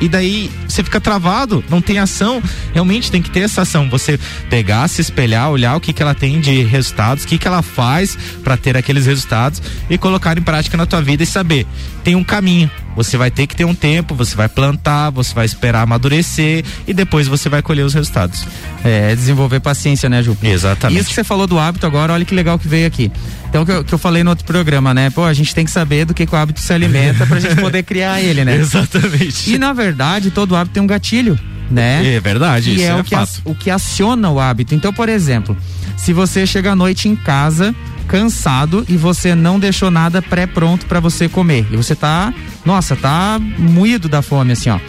e 0.00 0.08
daí 0.08 0.50
você 0.66 0.82
fica 0.82 0.98
travado, 0.98 1.62
não 1.68 1.80
tem 1.82 1.98
ação. 1.98 2.42
Realmente 2.72 3.10
tem 3.10 3.20
que 3.20 3.30
ter 3.30 3.40
essa 3.40 3.62
ação. 3.62 3.88
Você 3.90 4.18
pegar, 4.48 4.88
se 4.88 5.02
espelhar, 5.02 5.50
olhar 5.50 5.76
o 5.76 5.80
que, 5.80 5.92
que 5.92 6.02
ela 6.02 6.14
tem 6.14 6.40
de 6.40 6.62
resultados, 6.62 7.24
o 7.24 7.26
que, 7.26 7.36
que 7.36 7.46
ela 7.46 7.60
faz 7.60 8.16
para 8.42 8.56
ter 8.56 8.76
aqueles 8.76 9.04
resultados 9.04 9.62
e 9.90 9.98
colocar 9.98 10.38
em 10.38 10.42
prática 10.42 10.76
na 10.76 10.86
tua 10.86 11.02
vida 11.02 11.22
e 11.22 11.26
saber. 11.26 11.66
Tem 12.02 12.16
um 12.16 12.24
caminho. 12.24 12.70
Você 12.96 13.16
vai 13.16 13.30
ter 13.30 13.46
que 13.46 13.54
ter 13.54 13.64
um 13.64 13.74
tempo, 13.74 14.14
você 14.14 14.34
vai 14.34 14.48
plantar, 14.48 15.10
você 15.10 15.32
vai 15.32 15.46
esperar 15.46 15.82
amadurecer 15.82 16.64
e 16.86 16.92
depois 16.92 17.28
você 17.28 17.48
vai 17.48 17.62
colher 17.62 17.84
os 17.84 17.94
resultados. 17.94 18.46
É, 18.84 19.14
desenvolver 19.14 19.60
paciência, 19.60 20.08
né, 20.08 20.22
Ju? 20.22 20.36
Exatamente. 20.42 21.00
Isso 21.00 21.08
que 21.08 21.14
você 21.14 21.24
falou 21.24 21.46
do 21.46 21.58
hábito 21.58 21.86
agora, 21.86 22.12
olha 22.12 22.24
que 22.24 22.34
legal 22.34 22.58
que 22.58 22.66
veio 22.66 22.86
aqui. 22.86 23.10
Então, 23.48 23.64
que 23.64 23.72
eu, 23.72 23.84
que 23.84 23.92
eu 23.92 23.98
falei 23.98 24.22
no 24.22 24.30
outro 24.30 24.44
programa, 24.44 24.92
né? 24.92 25.10
Pô, 25.10 25.24
a 25.24 25.32
gente 25.32 25.54
tem 25.54 25.64
que 25.64 25.70
saber 25.70 26.04
do 26.04 26.14
que, 26.14 26.26
que 26.26 26.34
o 26.34 26.38
hábito 26.38 26.60
se 26.60 26.72
alimenta 26.72 27.26
pra 27.26 27.40
gente 27.40 27.56
poder 27.60 27.82
criar 27.82 28.20
ele, 28.20 28.44
né? 28.44 28.56
Exatamente. 28.56 29.52
E 29.52 29.58
na 29.58 29.72
verdade, 29.72 30.30
todo 30.30 30.56
hábito 30.56 30.74
tem 30.74 30.82
um 30.82 30.86
gatilho, 30.86 31.38
né? 31.70 32.14
É 32.14 32.20
verdade, 32.20 32.70
que 32.70 32.76
isso 32.76 32.84
é, 32.84 32.88
é, 32.88 32.96
o, 32.96 33.04
que 33.04 33.14
o 33.44 33.54
que 33.54 33.70
aciona 33.70 34.30
o 34.30 34.38
hábito. 34.38 34.74
Então, 34.74 34.92
por 34.92 35.08
exemplo, 35.08 35.56
se 35.96 36.12
você 36.12 36.46
chega 36.46 36.72
à 36.72 36.76
noite 36.76 37.08
em 37.08 37.16
casa 37.16 37.74
cansado 38.10 38.84
e 38.88 38.96
você 38.96 39.36
não 39.36 39.60
deixou 39.60 39.88
nada 39.88 40.20
pré-pronto 40.20 40.84
pra 40.86 40.98
você 40.98 41.28
comer 41.28 41.64
e 41.70 41.76
você 41.76 41.94
tá, 41.94 42.34
nossa, 42.64 42.96
tá 42.96 43.38
moído 43.56 44.08
da 44.08 44.20
fome 44.20 44.50
assim, 44.52 44.68
ó. 44.68 44.80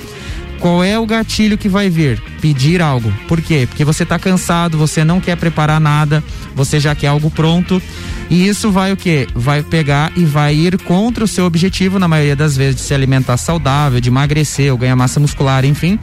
Qual 0.60 0.84
é 0.84 0.98
o 0.98 1.06
gatilho 1.08 1.58
que 1.58 1.68
vai 1.68 1.90
vir? 1.90 2.22
Pedir 2.40 2.82
algo. 2.82 3.12
Por 3.28 3.42
quê? 3.42 3.66
Porque 3.68 3.84
você 3.84 4.06
tá 4.06 4.20
cansado, 4.20 4.78
você 4.78 5.04
não 5.04 5.20
quer 5.20 5.36
preparar 5.36 5.80
nada, 5.80 6.24
você 6.56 6.80
já 6.80 6.94
quer 6.94 7.08
algo 7.08 7.32
pronto. 7.32 7.82
E 8.30 8.48
isso 8.48 8.72
vai 8.72 8.92
o 8.92 8.98
quê? 8.98 9.28
Vai 9.34 9.64
pegar 9.64 10.12
e 10.16 10.24
vai 10.24 10.54
ir 10.56 10.80
contra 10.80 11.24
o 11.24 11.28
seu 11.28 11.46
objetivo, 11.46 11.98
na 11.98 12.08
maioria 12.08 12.36
das 12.36 12.56
vezes, 12.56 12.76
de 12.76 12.82
se 12.82 12.94
alimentar 12.94 13.38
saudável, 13.38 14.00
de 14.00 14.10
emagrecer 14.10 14.72
ou 14.72 14.78
ganhar 14.78 14.96
massa 14.96 15.20
muscular, 15.20 15.66
enfim. 15.66 15.98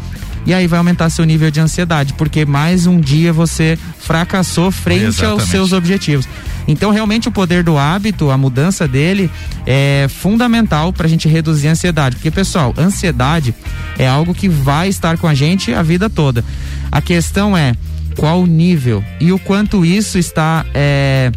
E 0.48 0.54
aí 0.54 0.66
vai 0.66 0.78
aumentar 0.78 1.10
seu 1.10 1.26
nível 1.26 1.50
de 1.50 1.60
ansiedade, 1.60 2.14
porque 2.14 2.46
mais 2.46 2.86
um 2.86 2.98
dia 2.98 3.34
você 3.34 3.78
fracassou 3.98 4.70
frente 4.70 5.22
aos 5.22 5.42
seus 5.42 5.74
objetivos. 5.74 6.26
Então, 6.66 6.90
realmente, 6.90 7.28
o 7.28 7.30
poder 7.30 7.62
do 7.62 7.76
hábito, 7.76 8.30
a 8.30 8.38
mudança 8.38 8.88
dele, 8.88 9.30
é 9.66 10.06
fundamental 10.08 10.90
para 10.90 11.06
a 11.06 11.08
gente 11.08 11.28
reduzir 11.28 11.68
a 11.68 11.72
ansiedade. 11.72 12.16
Porque, 12.16 12.30
pessoal, 12.30 12.72
ansiedade 12.78 13.54
é 13.98 14.08
algo 14.08 14.34
que 14.34 14.48
vai 14.48 14.88
estar 14.88 15.18
com 15.18 15.28
a 15.28 15.34
gente 15.34 15.74
a 15.74 15.82
vida 15.82 16.08
toda. 16.08 16.42
A 16.90 17.02
questão 17.02 17.54
é 17.54 17.74
qual 18.16 18.40
o 18.40 18.46
nível 18.46 19.04
e 19.20 19.30
o 19.30 19.38
quanto 19.38 19.84
isso 19.84 20.18
está. 20.18 20.64
é, 20.72 21.30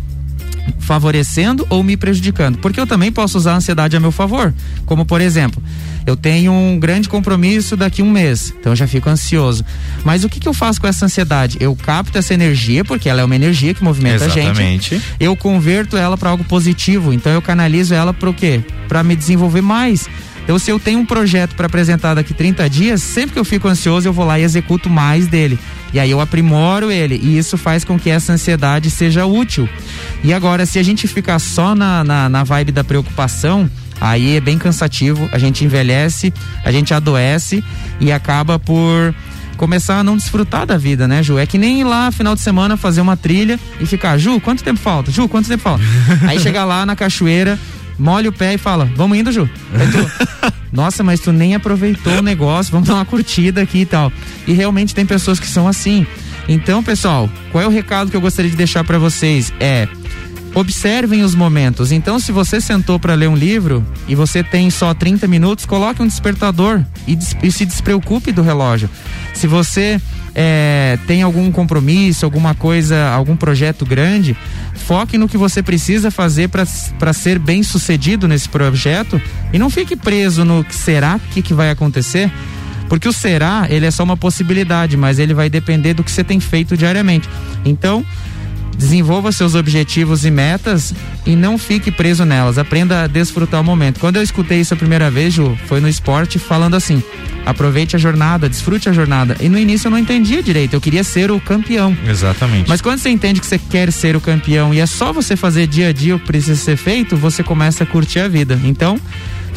favorecendo 0.80 1.66
ou 1.70 1.84
me 1.84 1.96
prejudicando. 1.98 2.58
Porque 2.58 2.80
eu 2.80 2.88
também 2.88 3.12
posso 3.12 3.38
usar 3.38 3.54
a 3.54 3.56
ansiedade 3.58 3.96
a 3.96 4.00
meu 4.00 4.12
favor. 4.12 4.54
Como, 4.86 5.06
por 5.06 5.22
exemplo, 5.22 5.62
eu 6.06 6.16
tenho 6.16 6.52
um 6.52 6.80
grande 6.80 7.08
compromisso 7.08 7.78
daqui 7.78 8.02
a 8.02 8.06
um 8.06 8.12
mês, 8.12 8.54
então 8.60 8.72
eu 8.72 8.76
já 8.76 8.88
fico 8.88 9.10
ansioso. 9.10 9.64
Mas 10.04 10.24
o 10.24 10.30
que, 10.30 10.40
que 10.40 10.48
eu 10.48 10.54
faço 10.54 10.82
com 10.82 10.88
essa 10.88 11.06
ansiedade? 11.06 11.58
Eu 11.60 11.76
capto 11.76 12.18
essa 12.18 12.34
energia, 12.34 12.84
porque 12.84 13.08
ela 13.08 13.22
é 13.22 13.24
uma 13.24 13.36
energia 13.36 13.74
que 13.74 13.84
movimenta 13.84 14.26
a 14.26 14.28
gente. 14.28 14.48
Exatamente. 14.48 15.02
Eu 15.20 15.36
converto 15.36 15.96
ela 15.98 16.18
para 16.18 16.30
algo 16.30 16.44
positivo, 16.44 17.14
então 17.14 17.32
eu 17.32 17.42
canalizo 17.42 17.94
ela 17.94 18.14
para 18.14 18.30
o 18.30 18.34
quê? 18.34 18.62
Para 18.88 19.04
me 19.04 19.16
desenvolver 19.16 19.62
mais. 19.62 20.10
Então, 20.43 20.58
se 20.58 20.71
eu 20.71 20.80
tenho 20.80 20.99
um 20.99 21.06
projeto 21.06 21.56
para 21.56 21.67
apresentar 21.67 22.13
daqui 22.13 22.34
30 22.34 22.69
dias, 22.69 23.01
sempre 23.01 23.34
que 23.34 23.39
eu 23.39 23.45
fico 23.45 23.67
ansioso, 23.67 24.08
eu 24.08 24.13
vou 24.13 24.25
lá 24.25 24.39
e 24.39 24.43
executo 24.43 24.89
mais 24.89 25.27
dele. 25.27 25.58
E 25.93 25.99
aí 25.99 26.10
eu 26.10 26.19
aprimoro 26.19 26.91
ele. 26.91 27.19
E 27.21 27.38
isso 27.38 27.58
faz 27.58 27.84
com 27.84 27.99
que 27.99 28.10
essa 28.10 28.34
ansiedade 28.34 28.89
seja 28.89 29.25
útil. 29.25 29.67
E 30.23 30.34
agora, 30.34 30.65
se 30.65 30.80
a 30.80 30.84
gente 30.84 31.08
ficar 31.08 31.39
só 31.39 31.75
na, 31.75 32.04
na, 32.04 32.30
na 32.30 32.43
vibe 32.43 32.71
da 32.71 32.84
preocupação, 32.84 33.69
aí 33.99 34.38
é 34.38 34.41
bem 34.41 34.58
cansativo. 34.58 35.30
A 35.32 35.38
gente 35.38 35.63
envelhece, 35.63 36.34
a 36.63 36.71
gente 36.71 36.93
adoece 36.93 37.63
e 37.99 38.12
acaba 38.12 38.58
por 38.58 39.13
começar 39.58 39.99
a 39.99 40.04
não 40.04 40.17
desfrutar 40.17 40.65
da 40.65 40.75
vida, 40.75 41.08
né, 41.08 41.21
Ju? 41.21 41.38
É 41.38 41.45
que 41.45 41.56
nem 41.56 41.82
ir 41.82 41.84
lá 41.84 42.12
final 42.12 42.34
de 42.34 42.41
semana 42.41 42.75
fazer 42.75 42.99
uma 42.99 43.15
trilha 43.15 43.60
e 43.80 43.86
ficar, 43.86 44.17
Ju, 44.17 44.39
quanto 44.39 44.63
tempo 44.63 44.80
falta? 44.80 45.12
Ju, 45.12 45.27
quanto 45.30 45.47
tempo 45.47 45.62
falta? 45.62 45.84
Aí 46.27 46.39
chega 46.39 46.65
lá 46.65 46.84
na 46.84 46.95
cachoeira, 46.95 47.60
molha 48.02 48.30
o 48.30 48.34
pé 48.34 48.56
e 48.56 48.58
fala, 48.58 48.90
vamos 48.96 49.18
indo, 49.18 49.32
Ju. 49.32 49.48
Tu, 49.48 50.52
Nossa, 50.74 51.04
mas 51.04 51.20
tu 51.20 51.32
nem 51.32 51.54
aproveitou 51.56 52.20
o 52.20 52.22
negócio, 52.22 52.72
vamos 52.72 52.88
dar 52.88 52.96
uma 52.96 53.06
curtida 53.06 53.62
aqui 53.62 53.80
e 53.80 53.86
tal. 53.86 54.12
E 54.48 54.54
realmente 54.54 54.96
tem 54.96 55.06
pessoas 55.06 55.40
que 55.40 55.48
são 55.48 55.68
assim. 55.68 56.06
Então, 56.48 56.82
pessoal, 56.82 57.30
qual 57.52 57.64
é 57.64 57.68
o 57.68 57.70
recado 57.70 58.10
que 58.10 58.16
eu 58.18 58.22
gostaria 58.22 58.50
de 58.50 58.58
deixar 58.58 58.84
para 58.84 58.98
vocês? 58.98 59.54
É 59.60 59.88
observem 60.54 61.24
os 61.24 61.34
momentos. 61.34 61.92
Então, 61.94 62.20
se 62.20 62.32
você 62.32 62.60
sentou 62.60 63.00
para 63.00 63.14
ler 63.14 63.30
um 63.30 63.36
livro 63.38 63.86
e 64.08 64.16
você 64.16 64.44
tem 64.44 64.70
só 64.70 64.94
30 64.94 65.26
minutos, 65.28 65.66
coloque 65.66 66.02
um 66.02 66.08
despertador 66.08 66.82
e, 67.08 67.16
des- 67.16 67.38
e 67.42 67.50
se 67.52 67.66
despreocupe 67.66 68.32
do 68.34 68.42
relógio. 68.42 68.90
Se 69.34 69.48
você 69.48 70.00
é, 70.34 70.98
tem 71.08 71.22
algum 71.22 71.52
compromisso, 71.52 72.26
alguma 72.26 72.56
coisa, 72.56 73.10
algum 73.10 73.36
projeto 73.36 73.86
grande, 73.86 74.36
foque 74.74 75.17
no 75.17 75.28
que 75.28 75.38
você 75.38 75.62
precisa 75.62 76.10
fazer 76.10 76.50
para 76.50 77.13
ser 77.13 77.38
bem 77.39 77.63
sucedido 77.63 78.28
nesse 78.28 78.48
projeto 78.48 79.22
e 79.52 79.60
não 79.60 79.70
fique 79.70 79.96
preso 79.96 80.46
no 80.46 80.63
que 80.63 80.76
será 80.76 81.20
que, 81.34 81.41
que 81.41 81.54
vai 81.54 81.70
acontecer. 81.70 82.32
Porque 82.88 83.08
o 83.08 83.13
será, 83.13 83.67
ele 83.70 83.86
é 83.86 83.91
só 83.91 84.04
uma 84.04 84.17
possibilidade, 84.17 84.98
mas 84.98 85.17
ele 85.17 85.34
vai 85.34 85.50
depender 85.50 85.94
do 85.94 86.04
que 86.04 86.12
você 86.12 86.26
tem 86.26 86.41
feito 86.41 86.76
diariamente. 86.76 87.30
Então, 87.63 88.06
Desenvolva 88.82 89.32
seus 89.32 89.54
objetivos 89.54 90.26
e 90.26 90.32
metas 90.32 90.91
e 91.24 91.36
não 91.36 91.56
fique 91.56 91.91
preso 91.91 92.26
nelas. 92.26 92.58
Aprenda 92.58 93.04
a 93.04 93.08
desfrutar 93.08 93.62
o 93.62 93.63
momento. 93.63 94.00
Quando 94.00 94.15
eu 94.15 94.24
escutei 94.24 94.60
isso 94.60 94.74
a 94.74 94.78
primeira 94.78 95.12
vez, 95.12 95.36
Ju, 95.36 95.56
foi 95.67 95.80
no 95.80 95.88
esporte 95.88 96.39
falando 96.39 96.76
assim: 96.76 97.04
aproveite 97.46 97.96
a 97.96 98.00
jornada, 98.00 98.50
desfrute 98.50 98.89
a 98.89 98.91
jornada. 98.91 99.38
E 99.39 99.48
no 99.48 99.60
início 99.60 99.86
eu 99.86 99.91
não 99.91 100.00
entendia 100.00 100.41
direito, 100.41 100.74
eu 100.74 100.82
queria 100.82 101.04
ser 101.04 101.30
o 101.30 101.39
campeão. 101.39 101.96
Exatamente. 102.08 102.67
Mas 102.67 102.82
quando 102.82 102.98
você 102.98 103.12
entende 103.12 103.39
que 103.39 103.46
você 103.46 103.60
quer 103.60 103.91
ser 103.91 104.15
o 104.15 104.20
campeão 104.20 104.74
e 104.74 104.80
é 104.80 104.88
só 104.88 105.13
você 105.13 105.36
fazer 105.36 105.67
dia 105.67 105.89
a 105.89 105.94
dia 105.94 106.15
o 106.15 106.20
que 106.20 106.26
precisa 106.26 106.60
ser 106.60 106.76
feito, 106.76 107.15
você 107.15 107.44
começa 107.44 107.84
a 107.84 107.88
curtir 107.88 108.17
a 108.17 108.28
vida. 108.28 108.60
Então, 108.63 109.00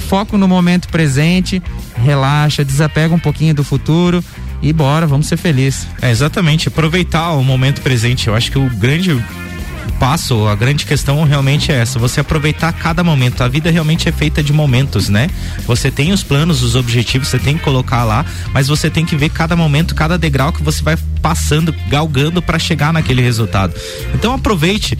foco 0.07 0.37
no 0.37 0.47
momento 0.47 0.87
presente, 0.89 1.63
relaxa, 1.97 2.63
desapega 2.63 3.15
um 3.15 3.19
pouquinho 3.19 3.55
do 3.55 3.65
futuro 3.65 4.23
e 4.65 4.73
bora, 4.73 5.07
vamos 5.07 5.27
ser 5.27 5.37
felizes. 5.37 5.87
É, 6.01 6.11
exatamente, 6.11 6.69
aproveitar 6.69 7.33
o 7.33 7.45
momento 7.45 7.83
presente. 7.83 8.29
Eu 8.29 8.35
acho 8.35 8.51
que 8.51 8.59
o 8.59 8.71
grande 8.71 9.11
passo, 9.99 10.47
a 10.47 10.55
grande 10.55 10.85
questão 10.85 11.23
realmente 11.25 11.73
é 11.73 11.77
essa, 11.77 11.99
você 11.99 12.21
aproveitar 12.21 12.73
cada 12.73 13.03
momento. 13.03 13.43
A 13.43 13.49
vida 13.49 13.71
realmente 13.71 14.09
é 14.09 14.13
feita 14.13 14.43
de 14.43 14.53
momentos, 14.53 15.09
né? 15.09 15.29
Você 15.67 15.91
tem 15.91 16.13
os 16.13 16.23
planos, 16.23 16.63
os 16.63 16.75
objetivos, 16.75 17.29
você 17.29 17.39
tem 17.39 17.57
que 17.57 17.65
colocar 17.65 18.05
lá, 18.05 18.25
mas 18.53 18.69
você 18.69 18.91
tem 18.91 19.05
que 19.05 19.17
ver 19.17 19.31
cada 19.31 19.57
momento, 19.57 19.95
cada 19.95 20.19
degrau 20.19 20.53
que 20.53 20.63
você 20.63 20.83
vai 20.83 20.97
passando, 21.23 21.75
galgando 21.89 22.43
para 22.43 22.59
chegar 22.59 22.93
naquele 22.93 23.23
resultado. 23.23 23.75
Então 24.15 24.35
aproveite, 24.35 24.99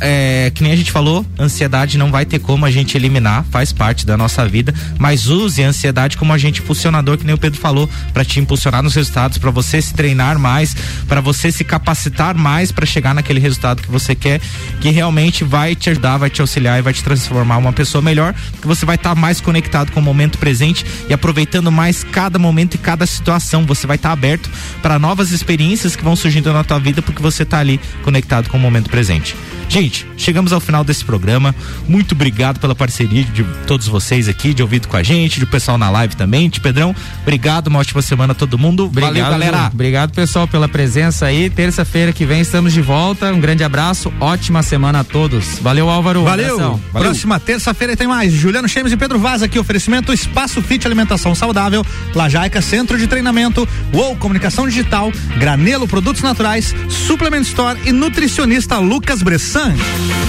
é, 0.00 0.50
que 0.54 0.62
nem 0.62 0.72
a 0.72 0.76
gente 0.76 0.90
falou, 0.90 1.24
ansiedade 1.38 1.98
não 1.98 2.10
vai 2.10 2.24
ter 2.24 2.38
como 2.38 2.64
a 2.64 2.70
gente 2.70 2.96
eliminar, 2.96 3.44
faz 3.50 3.72
parte 3.72 4.06
da 4.06 4.16
nossa 4.16 4.48
vida, 4.48 4.74
mas 4.98 5.26
use 5.26 5.62
a 5.62 5.68
ansiedade 5.68 6.16
como 6.16 6.32
agente 6.32 6.62
impulsionador, 6.62 7.18
que 7.18 7.24
nem 7.24 7.34
o 7.34 7.38
Pedro 7.38 7.60
falou, 7.60 7.88
para 8.12 8.24
te 8.24 8.40
impulsionar 8.40 8.82
nos 8.82 8.94
resultados, 8.94 9.36
para 9.36 9.50
você 9.50 9.82
se 9.82 9.92
treinar 9.92 10.38
mais, 10.38 10.74
para 11.06 11.20
você 11.20 11.52
se 11.52 11.62
capacitar 11.62 12.34
mais 12.34 12.72
para 12.72 12.86
chegar 12.86 13.14
naquele 13.14 13.40
resultado 13.40 13.82
que 13.82 13.90
você 13.94 14.14
quer, 14.14 14.40
que 14.80 14.90
realmente 14.90 15.44
vai 15.44 15.74
te 15.74 15.90
ajudar, 15.90 16.18
vai 16.18 16.28
te 16.28 16.40
auxiliar 16.40 16.78
e 16.78 16.82
vai 16.82 16.92
te 16.92 17.02
transformar 17.02 17.56
uma 17.58 17.72
pessoa 17.72 18.02
melhor, 18.02 18.34
que 18.60 18.66
você 18.66 18.84
vai 18.84 18.96
estar 18.96 19.14
tá 19.14 19.20
mais 19.20 19.40
conectado 19.40 19.92
com 19.92 20.00
o 20.00 20.02
momento 20.02 20.36
presente 20.38 20.84
e 21.08 21.14
aproveitando 21.14 21.70
mais 21.70 22.04
cada 22.04 22.38
momento 22.38 22.74
e 22.74 22.78
cada 22.78 23.06
situação. 23.06 23.64
Você 23.66 23.86
vai 23.86 23.96
estar 23.96 24.10
tá 24.10 24.12
aberto 24.12 24.50
para 24.82 24.98
novas 24.98 25.30
experiências 25.30 25.94
que 25.96 26.04
vão 26.04 26.16
surgindo 26.16 26.52
na 26.52 26.64
tua 26.64 26.78
vida 26.78 27.00
porque 27.00 27.22
você 27.22 27.44
está 27.44 27.58
ali 27.58 27.80
conectado 28.02 28.48
com 28.48 28.56
o 28.56 28.60
momento 28.60 28.90
presente. 28.90 29.36
Gente, 29.68 30.06
chegamos 30.16 30.52
ao 30.52 30.60
final 30.60 30.84
desse 30.84 31.04
programa. 31.04 31.54
Muito 31.88 32.12
obrigado 32.12 32.60
pela 32.60 32.74
parceria 32.74 33.24
de 33.24 33.44
todos 33.66 33.88
vocês 33.88 34.28
aqui, 34.28 34.54
de 34.54 34.62
ouvido 34.62 34.88
com 34.88 34.96
a 34.96 35.02
gente, 35.02 35.40
do 35.40 35.46
pessoal 35.46 35.76
na 35.76 35.90
live 35.90 36.14
também. 36.14 36.48
De 36.48 36.60
Pedrão, 36.60 36.94
obrigado, 37.22 37.68
uma 37.68 37.78
ótima 37.78 38.02
semana 38.02 38.32
a 38.32 38.34
todo 38.34 38.58
mundo. 38.58 38.84
Obrigado, 38.84 39.14
Valeu, 39.14 39.30
galera. 39.30 39.70
Obrigado, 39.72 40.12
pessoal, 40.12 40.46
pela 40.46 40.68
presença 40.68 41.26
aí. 41.26 41.50
Terça-feira 41.50 42.12
que 42.12 42.24
vem 42.24 42.40
estamos 42.40 42.72
de 42.72 42.80
volta. 42.80 43.32
Um 43.32 43.40
grande 43.40 43.64
abraço, 43.64 44.12
ótima 44.20 44.62
semana 44.62 45.00
a 45.00 45.04
todos. 45.04 45.58
Valeu, 45.58 45.88
Álvaro. 45.88 46.22
Valeu. 46.22 46.56
Valeu. 46.56 46.80
Próxima 46.92 47.40
terça-feira 47.40 47.96
tem 47.96 48.06
mais. 48.06 48.32
Juliano 48.32 48.68
Chemes 48.68 48.92
e 48.92 48.96
Pedro 48.96 49.18
Vaz 49.18 49.42
aqui. 49.42 49.58
Oferecimento 49.58 50.12
Espaço 50.12 50.62
Fit 50.62 50.86
Alimentação 50.86 51.34
Saudável, 51.34 51.84
Lajaica 52.14 52.60
Centro 52.62 52.98
de 52.98 53.06
Treinamento, 53.06 53.66
UOL 53.92 54.16
Comunicação 54.16 54.68
Digital, 54.68 55.10
Granelo 55.38 55.88
Produtos 55.88 56.22
Naturais, 56.22 56.74
Suplement 56.88 57.42
Store 57.42 57.78
e 57.84 57.92
nutricionista 57.92 58.78
Lucas 58.78 59.22
Bressan. 59.22 59.53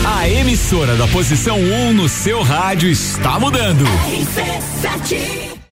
A 0.05 0.29
emissora 0.29 0.95
da 0.95 1.07
posição 1.07 1.57
1 1.57 1.87
um 1.87 1.93
no 1.93 2.07
seu 2.07 2.43
rádio 2.43 2.89
está 2.91 3.39
mudando. 3.39 3.83
RC7 3.83 5.54